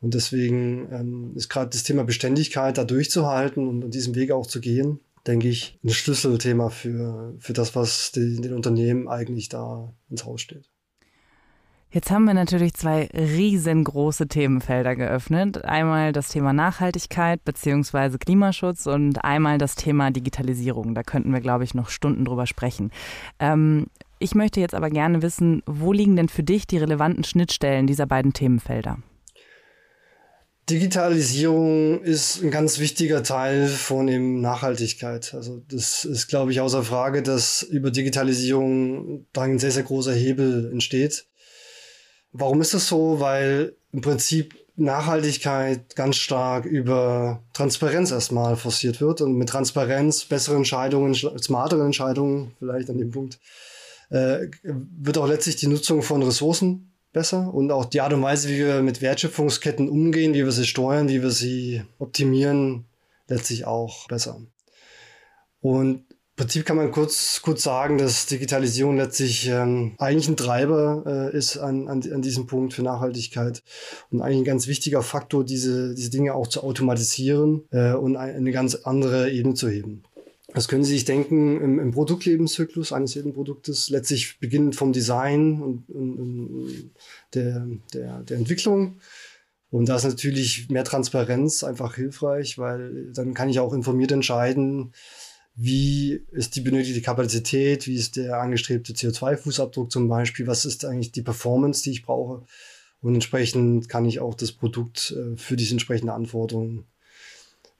Und 0.00 0.14
deswegen 0.14 0.88
ähm, 0.92 1.32
ist 1.34 1.48
gerade 1.48 1.70
das 1.70 1.82
Thema 1.82 2.04
Beständigkeit 2.04 2.78
da 2.78 2.84
durchzuhalten 2.84 3.68
und, 3.68 3.84
und 3.84 3.92
diesen 3.92 4.14
Weg 4.14 4.30
auch 4.30 4.46
zu 4.46 4.60
gehen, 4.60 5.00
denke 5.26 5.48
ich, 5.48 5.78
ein 5.84 5.90
Schlüsselthema 5.90 6.70
für, 6.70 7.34
für 7.38 7.52
das, 7.52 7.74
was 7.74 8.12
die, 8.12 8.40
den 8.40 8.54
Unternehmen 8.54 9.08
eigentlich 9.08 9.48
da 9.48 9.92
ins 10.08 10.24
Haus 10.24 10.40
steht. 10.40 10.70
Jetzt 11.92 12.12
haben 12.12 12.24
wir 12.24 12.34
natürlich 12.34 12.74
zwei 12.74 13.08
riesengroße 13.12 14.28
Themenfelder 14.28 14.94
geöffnet. 14.94 15.64
Einmal 15.64 16.12
das 16.12 16.28
Thema 16.28 16.52
Nachhaltigkeit 16.52 17.44
bzw. 17.44 18.16
Klimaschutz 18.18 18.86
und 18.86 19.24
einmal 19.24 19.58
das 19.58 19.74
Thema 19.74 20.12
Digitalisierung. 20.12 20.94
Da 20.94 21.02
könnten 21.02 21.32
wir, 21.32 21.40
glaube 21.40 21.64
ich, 21.64 21.74
noch 21.74 21.88
Stunden 21.88 22.24
drüber 22.24 22.46
sprechen. 22.46 22.92
Ähm, 23.40 23.88
ich 24.20 24.36
möchte 24.36 24.60
jetzt 24.60 24.74
aber 24.74 24.88
gerne 24.88 25.22
wissen, 25.22 25.64
wo 25.66 25.92
liegen 25.92 26.14
denn 26.14 26.28
für 26.28 26.44
dich 26.44 26.68
die 26.68 26.78
relevanten 26.78 27.24
Schnittstellen 27.24 27.88
dieser 27.88 28.06
beiden 28.06 28.32
Themenfelder? 28.32 28.98
Digitalisierung 30.68 32.00
ist 32.02 32.40
ein 32.40 32.52
ganz 32.52 32.78
wichtiger 32.78 33.24
Teil 33.24 33.66
von 33.66 34.06
dem 34.06 34.40
Nachhaltigkeit. 34.40 35.34
Also 35.34 35.64
das 35.68 36.04
ist, 36.04 36.28
glaube 36.28 36.52
ich, 36.52 36.60
außer 36.60 36.84
Frage, 36.84 37.22
dass 37.22 37.64
über 37.64 37.90
Digitalisierung 37.90 39.26
da 39.32 39.42
ein 39.42 39.58
sehr, 39.58 39.72
sehr 39.72 39.82
großer 39.82 40.14
Hebel 40.14 40.70
entsteht. 40.70 41.26
Warum 42.32 42.60
ist 42.60 42.74
das 42.74 42.88
so? 42.88 43.20
Weil 43.20 43.74
im 43.92 44.00
Prinzip 44.00 44.54
Nachhaltigkeit 44.76 45.94
ganz 45.94 46.16
stark 46.16 46.64
über 46.64 47.42
Transparenz 47.52 48.10
erstmal 48.10 48.56
forciert 48.56 49.00
wird 49.00 49.20
und 49.20 49.34
mit 49.34 49.50
Transparenz 49.50 50.24
bessere 50.24 50.56
Entscheidungen, 50.56 51.14
smartere 51.14 51.84
Entscheidungen 51.84 52.54
vielleicht 52.58 52.88
an 52.88 52.98
dem 52.98 53.10
Punkt, 53.10 53.38
äh, 54.10 54.48
wird 54.62 55.18
auch 55.18 55.28
letztlich 55.28 55.56
die 55.56 55.66
Nutzung 55.66 56.02
von 56.02 56.22
Ressourcen 56.22 56.92
besser 57.12 57.52
und 57.52 57.70
auch 57.72 57.84
die 57.84 58.00
Art 58.00 58.12
und 58.12 58.22
Weise, 58.22 58.48
wie 58.48 58.58
wir 58.58 58.82
mit 58.82 59.02
Wertschöpfungsketten 59.02 59.88
umgehen, 59.88 60.34
wie 60.34 60.44
wir 60.44 60.52
sie 60.52 60.66
steuern, 60.66 61.08
wie 61.08 61.22
wir 61.22 61.30
sie 61.30 61.82
optimieren, 61.98 62.86
letztlich 63.28 63.66
auch 63.66 64.08
besser. 64.08 64.40
Und 65.60 66.04
Prinzip 66.40 66.64
kann 66.64 66.78
man 66.78 66.90
kurz, 66.90 67.42
kurz 67.42 67.64
sagen, 67.64 67.98
dass 67.98 68.24
Digitalisierung 68.24 68.96
letztlich 68.96 69.46
ähm, 69.46 69.92
eigentlich 69.98 70.26
ein 70.26 70.38
Treiber 70.38 71.30
äh, 71.34 71.36
ist 71.36 71.58
an, 71.58 71.86
an, 71.86 72.02
an 72.10 72.22
diesem 72.22 72.46
Punkt 72.46 72.72
für 72.72 72.82
Nachhaltigkeit 72.82 73.62
und 74.10 74.22
eigentlich 74.22 74.38
ein 74.38 74.44
ganz 74.44 74.66
wichtiger 74.66 75.02
Faktor, 75.02 75.44
diese, 75.44 75.94
diese 75.94 76.08
Dinge 76.08 76.32
auch 76.32 76.46
zu 76.46 76.62
automatisieren 76.62 77.64
äh, 77.72 77.92
und 77.92 78.16
eine 78.16 78.52
ganz 78.52 78.74
andere 78.74 79.30
Ebene 79.30 79.52
zu 79.52 79.68
heben. 79.68 80.02
Das 80.54 80.66
können 80.66 80.82
Sie 80.82 80.94
sich 80.94 81.04
denken 81.04 81.60
im, 81.60 81.78
im 81.78 81.90
Produktlebenszyklus 81.90 82.94
eines 82.94 83.12
jeden 83.12 83.34
Produktes, 83.34 83.90
letztlich 83.90 84.40
beginnend 84.40 84.76
vom 84.76 84.94
Design 84.94 85.60
und, 85.60 85.90
und, 85.90 86.16
und 86.18 86.90
der, 87.34 87.66
der, 87.92 88.22
der 88.22 88.38
Entwicklung. 88.38 88.98
Und 89.68 89.90
da 89.90 89.96
ist 89.96 90.04
natürlich 90.04 90.70
mehr 90.70 90.84
Transparenz 90.84 91.64
einfach 91.64 91.96
hilfreich, 91.96 92.56
weil 92.56 93.12
dann 93.12 93.34
kann 93.34 93.50
ich 93.50 93.60
auch 93.60 93.74
informiert 93.74 94.10
entscheiden, 94.10 94.94
wie 95.62 96.24
ist 96.32 96.56
die 96.56 96.62
benötigte 96.62 97.02
Kapazität, 97.02 97.86
wie 97.86 97.94
ist 97.94 98.16
der 98.16 98.40
angestrebte 98.40 98.94
CO2-Fußabdruck 98.94 99.90
zum 99.90 100.08
Beispiel, 100.08 100.46
was 100.46 100.64
ist 100.64 100.86
eigentlich 100.86 101.12
die 101.12 101.20
Performance, 101.20 101.82
die 101.82 101.90
ich 101.90 102.02
brauche. 102.02 102.46
Und 103.02 103.12
entsprechend 103.12 103.86
kann 103.90 104.06
ich 104.06 104.20
auch 104.20 104.34
das 104.34 104.52
Produkt 104.52 105.14
äh, 105.14 105.36
für 105.36 105.56
diese 105.56 105.72
entsprechende 105.72 106.14
Anforderungen 106.14 106.86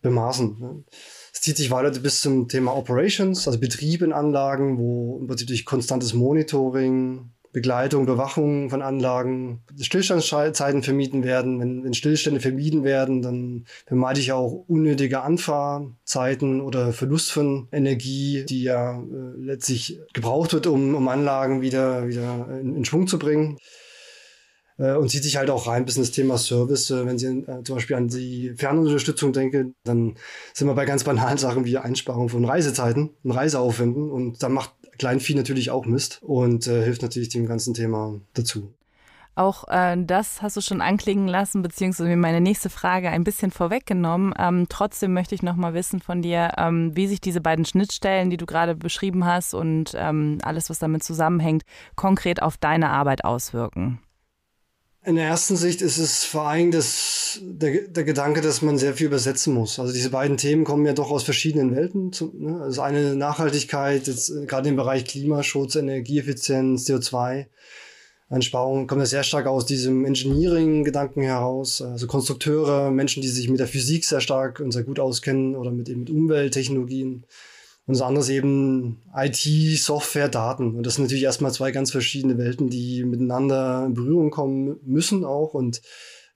bemaßen. 0.02 0.60
Ne? 0.60 0.84
Es 1.32 1.40
zieht 1.40 1.56
sich 1.56 1.70
weiter 1.70 1.98
bis 1.98 2.20
zum 2.20 2.48
Thema 2.48 2.76
Operations, 2.76 3.48
also 3.48 3.58
Betrieb 3.58 4.02
in 4.02 4.12
Anlagen, 4.12 4.76
wo 4.76 5.18
im 5.18 5.26
Prinzip 5.26 5.48
durch 5.48 5.64
konstantes 5.64 6.12
Monitoring, 6.12 7.30
Begleitung, 7.52 8.06
Bewachung 8.06 8.70
von 8.70 8.82
Anlagen, 8.82 9.62
Stillstandszeiten 9.80 10.82
vermieden 10.82 11.24
werden. 11.24 11.58
Wenn, 11.60 11.84
wenn 11.84 11.94
Stillstände 11.94 12.40
vermieden 12.40 12.84
werden, 12.84 13.22
dann 13.22 13.64
vermeide 13.86 14.20
ich 14.20 14.32
auch 14.32 14.64
unnötige 14.68 15.22
Anfahrzeiten 15.22 16.60
oder 16.60 16.92
Verlust 16.92 17.32
von 17.32 17.68
Energie, 17.72 18.44
die 18.48 18.62
ja 18.62 19.00
äh, 19.00 19.40
letztlich 19.40 19.98
gebraucht 20.12 20.52
wird, 20.52 20.66
um, 20.66 20.94
um 20.94 21.08
Anlagen 21.08 21.60
wieder, 21.60 22.06
wieder 22.06 22.60
in, 22.60 22.76
in 22.76 22.84
Schwung 22.84 23.06
zu 23.06 23.18
bringen 23.18 23.58
äh, 24.80 24.94
und 24.94 25.10
zieht 25.10 25.22
sich 25.22 25.36
halt 25.36 25.50
auch 25.50 25.66
rein 25.66 25.84
bis 25.84 25.96
in 25.96 26.02
das 26.02 26.10
Thema 26.10 26.38
Service. 26.38 26.90
Äh, 26.90 27.06
wenn 27.06 27.18
Sie 27.18 27.26
äh, 27.26 27.62
zum 27.62 27.76
Beispiel 27.76 27.96
an 27.96 28.08
die 28.08 28.54
Fernunterstützung 28.56 29.32
denken, 29.32 29.74
dann 29.84 30.16
sind 30.54 30.66
wir 30.66 30.74
bei 30.74 30.86
ganz 30.86 31.04
banalen 31.04 31.38
Sachen 31.38 31.64
wie 31.64 31.78
Einsparung 31.78 32.28
von 32.28 32.44
Reisezeiten 32.44 33.10
und 33.22 33.30
Reiseaufwänden 33.30 34.10
und 34.10 34.42
dann 34.42 34.52
macht 34.52 34.72
Kleinvieh 35.00 35.34
natürlich 35.34 35.70
auch 35.70 35.86
Mist 35.86 36.20
und 36.22 36.66
äh, 36.66 36.84
hilft 36.84 37.00
natürlich 37.00 37.30
dem 37.30 37.46
ganzen 37.46 37.72
Thema 37.72 38.20
dazu. 38.34 38.74
Auch 39.34 39.66
äh, 39.68 39.96
das 39.98 40.42
hast 40.42 40.58
du 40.58 40.60
schon 40.60 40.82
anklingen 40.82 41.26
lassen, 41.26 41.62
beziehungsweise 41.62 42.10
mir 42.10 42.18
meine 42.18 42.42
nächste 42.42 42.68
Frage 42.68 43.08
ein 43.08 43.24
bisschen 43.24 43.50
vorweggenommen. 43.50 44.34
Ähm, 44.38 44.66
trotzdem 44.68 45.14
möchte 45.14 45.34
ich 45.34 45.42
noch 45.42 45.56
mal 45.56 45.72
wissen 45.72 46.00
von 46.00 46.20
dir, 46.20 46.52
ähm, 46.58 46.94
wie 46.94 47.06
sich 47.06 47.22
diese 47.22 47.40
beiden 47.40 47.64
Schnittstellen, 47.64 48.28
die 48.28 48.36
du 48.36 48.44
gerade 48.44 48.74
beschrieben 48.74 49.24
hast 49.24 49.54
und 49.54 49.94
ähm, 49.96 50.36
alles, 50.42 50.68
was 50.68 50.80
damit 50.80 51.02
zusammenhängt, 51.02 51.62
konkret 51.96 52.42
auf 52.42 52.58
deine 52.58 52.90
Arbeit 52.90 53.24
auswirken. 53.24 54.00
In 55.02 55.16
der 55.16 55.26
ersten 55.26 55.56
Sicht 55.56 55.80
ist 55.80 55.96
es 55.96 56.26
vor 56.26 56.42
allem 56.42 56.70
das, 56.70 57.40
der, 57.42 57.88
der 57.88 58.04
Gedanke, 58.04 58.42
dass 58.42 58.60
man 58.60 58.76
sehr 58.76 58.92
viel 58.92 59.06
übersetzen 59.06 59.54
muss. 59.54 59.78
Also 59.78 59.94
diese 59.94 60.10
beiden 60.10 60.36
Themen 60.36 60.64
kommen 60.64 60.84
ja 60.84 60.92
doch 60.92 61.10
aus 61.10 61.22
verschiedenen 61.22 61.74
Welten. 61.74 62.12
Zu, 62.12 62.34
ne? 62.34 62.60
Also 62.60 62.82
eine 62.82 63.16
Nachhaltigkeit, 63.16 64.06
jetzt 64.06 64.28
äh, 64.28 64.44
gerade 64.44 64.68
im 64.68 64.76
Bereich 64.76 65.06
Klimaschutz, 65.06 65.76
Energieeffizienz, 65.76 66.86
CO2. 66.86 67.46
Einsparung 68.28 68.86
kommt 68.86 69.00
ja 69.00 69.06
sehr 69.06 69.22
stark 69.22 69.46
aus 69.46 69.64
diesem 69.64 70.04
Engineering-Gedanken 70.04 71.22
heraus. 71.22 71.80
Also 71.80 72.06
Konstrukteure, 72.06 72.90
Menschen, 72.90 73.22
die 73.22 73.28
sich 73.28 73.48
mit 73.48 73.58
der 73.58 73.68
Physik 73.68 74.04
sehr 74.04 74.20
stark 74.20 74.60
und 74.60 74.70
sehr 74.70 74.84
gut 74.84 75.00
auskennen 75.00 75.56
oder 75.56 75.70
mit, 75.70 75.88
eben 75.88 76.00
mit 76.00 76.10
Umwelttechnologien. 76.10 77.24
Und 77.90 77.94
das 77.94 78.02
andere 78.02 78.22
ist 78.22 78.30
eben 78.30 79.02
IT, 79.12 79.80
Software, 79.80 80.28
Daten. 80.28 80.76
Und 80.76 80.86
das 80.86 80.94
sind 80.94 81.02
natürlich 81.02 81.24
erstmal 81.24 81.50
zwei 81.50 81.72
ganz 81.72 81.90
verschiedene 81.90 82.38
Welten, 82.38 82.70
die 82.70 83.02
miteinander 83.02 83.84
in 83.84 83.94
Berührung 83.94 84.30
kommen 84.30 84.78
müssen 84.84 85.24
auch 85.24 85.54
und 85.54 85.82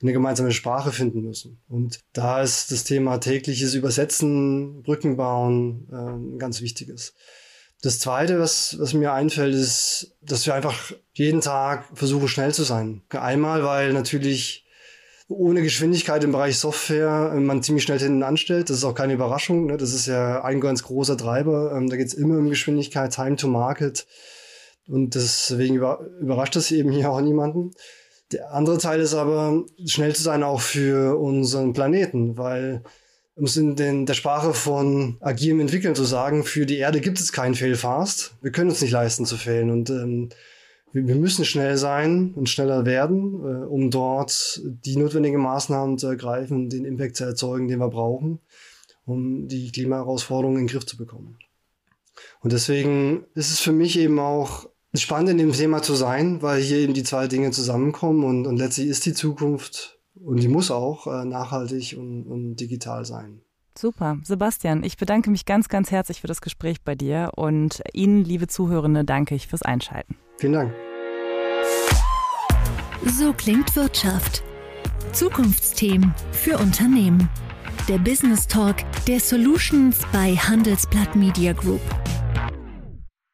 eine 0.03 0.13
gemeinsame 0.13 0.51
Sprache 0.51 0.91
finden 0.91 1.21
müssen. 1.21 1.63
Und 1.69 2.01
da 2.13 2.43
ist 2.43 2.73
das 2.73 2.83
Thema 2.83 3.19
tägliches 3.19 3.75
Übersetzen, 3.75 4.83
Brücken 4.83 5.17
bauen 5.17 5.87
äh, 5.93 6.39
ganz 6.39 6.61
wichtiges. 6.61 7.15
Das 7.83 8.01
Zweite, 8.01 8.41
was, 8.41 8.77
was 8.81 8.93
mir 8.93 9.13
einfällt, 9.13 9.55
ist, 9.55 10.17
dass 10.23 10.47
wir 10.47 10.57
einfach 10.57 10.91
jeden 11.13 11.41
Tag 11.41 11.89
versuchen, 11.97 12.27
schnell 12.27 12.53
zu 12.53 12.65
sein. 12.65 13.03
Einmal, 13.11 13.63
weil 13.63 13.93
natürlich 13.93 14.64
ohne 15.29 15.63
Geschwindigkeit 15.63 16.23
im 16.25 16.33
Bereich 16.33 16.59
Software 16.59 17.33
äh, 17.35 17.41
man 17.41 17.63
ziemlich 17.63 17.85
schnell 17.85 17.99
hinten 17.99 18.23
anstellt. 18.23 18.71
Das 18.71 18.79
ist 18.79 18.85
auch 18.85 18.95
keine 18.95 19.15
Überraschung. 19.15 19.67
Ne? 19.67 19.77
Das 19.77 19.93
ist 19.93 20.07
ja 20.07 20.43
ein 20.43 20.61
ganz 20.61 20.83
großer 20.83 21.17
Treiber. 21.17 21.73
Ähm, 21.75 21.89
da 21.89 21.97
geht 21.97 22.09
es 22.09 22.15
immer 22.15 22.39
um 22.39 22.51
Geschwindigkeit, 22.51 23.15
Time 23.15 23.37
to 23.37 23.49
Market. 23.49 24.07
Und 24.87 25.15
deswegen 25.15 25.77
überrascht 25.77 26.57
das 26.57 26.71
eben 26.71 26.91
hier 26.91 27.11
auch 27.11 27.21
niemanden. 27.21 27.71
Der 28.33 28.53
andere 28.53 28.79
Teil 28.79 29.01
ist 29.01 29.15
aber, 29.15 29.65
schnell 29.87 30.15
zu 30.15 30.23
sein 30.23 30.43
auch 30.43 30.61
für 30.61 31.19
unseren 31.19 31.73
Planeten, 31.73 32.37
weil 32.37 32.83
um 33.35 33.45
es 33.45 33.57
in 33.57 33.77
den, 33.77 34.07
der 34.07 34.15
Sprache 34.15 34.55
von 34.55 35.17
agilem 35.21 35.61
Entwickeln 35.61 35.95
zu 35.95 36.05
sagen, 36.05 36.45
für 36.45 36.67
die 36.67 36.79
Erde 36.79 37.01
gibt 37.01 37.19
es 37.19 37.33
kein 37.33 37.55
Fail 37.55 37.75
fast. 37.75 38.35
Wir 38.43 38.53
können 38.53 38.71
uns 38.71 38.81
nicht 38.81 38.93
leisten 38.93 39.27
zu 39.27 39.37
fehlen. 39.37 39.71
Und 39.71 39.91
ähm, 39.91 40.29
wir 40.95 41.17
müssen 41.17 41.45
schnell 41.45 41.77
sein 41.77 42.33
und 42.35 42.49
schneller 42.49 42.87
werden, 42.87 43.35
äh, 43.43 43.67
um 43.67 43.91
dort 43.91 44.63
die 44.65 44.97
notwendigen 44.97 45.41
Maßnahmen 45.41 45.99
zu 45.99 46.07
ergreifen, 46.07 46.71
den 46.71 46.85
Impact 46.85 47.17
zu 47.17 47.25
erzeugen, 47.25 47.67
den 47.67 47.81
wir 47.81 47.89
brauchen, 47.89 48.39
um 49.05 49.49
die 49.49 49.73
Klimaherausforderungen 49.73 50.61
in 50.61 50.67
den 50.67 50.73
Griff 50.73 50.87
zu 50.87 50.97
bekommen. 50.97 51.37
Und 52.41 52.53
deswegen 52.53 53.25
ist 53.35 53.51
es 53.51 53.59
für 53.59 53.73
mich 53.73 53.99
eben 53.99 54.21
auch 54.21 54.69
spannend 54.95 55.31
in 55.31 55.39
dem 55.39 55.53
Thema 55.53 55.83
zu 55.83 55.95
sein, 55.95 56.43
weil 56.43 56.63
hier 56.63 56.79
eben 56.79 56.95
die 56.95 57.03
zwei 57.03 57.27
Dinge 57.27 57.51
zusammenkommen 57.51 58.23
und, 58.23 58.47
und 58.47 58.57
letztlich 58.57 58.87
ist 58.87 59.05
die 59.05 59.15
Zukunft 59.15 59.99
und 60.15 60.41
die 60.41 60.49
muss 60.49 60.71
auch 60.71 61.09
äh, 61.09 61.25
nachhaltig 61.25 61.97
und, 61.99 62.25
und 62.25 62.57
digital 62.57 63.05
sein. 63.05 63.41
Super. 63.77 64.19
Sebastian, 64.23 64.85
ich 64.85 64.97
bedanke 64.97 65.31
mich 65.31 65.47
ganz, 65.47 65.69
ganz 65.69 65.91
herzlich 65.91 66.21
für 66.21 66.27
das 66.27 66.41
Gespräch 66.41 66.83
bei 66.83 66.95
dir 66.95 67.33
und 67.37 67.83
Ihnen, 67.93 68.25
liebe 68.25 68.47
Zuhörende, 68.47 69.05
danke 69.05 69.35
ich 69.35 69.49
fürs 69.49 69.63
Einschalten. 69.63 70.17
Vielen 70.39 70.53
Dank. 70.53 70.75
So 73.07 73.33
klingt 73.33 73.75
Wirtschaft. 73.77 74.43
Zukunftsthemen 75.13 76.15
für 76.33 76.59
Unternehmen. 76.59 77.29
Der 77.89 77.99
Business 77.99 78.47
Talk 78.47 78.77
der 79.07 79.21
Solutions 79.21 80.01
bei 80.13 80.35
Handelsblatt 80.37 81.15
Media 81.15 81.53
Group. 81.53 81.83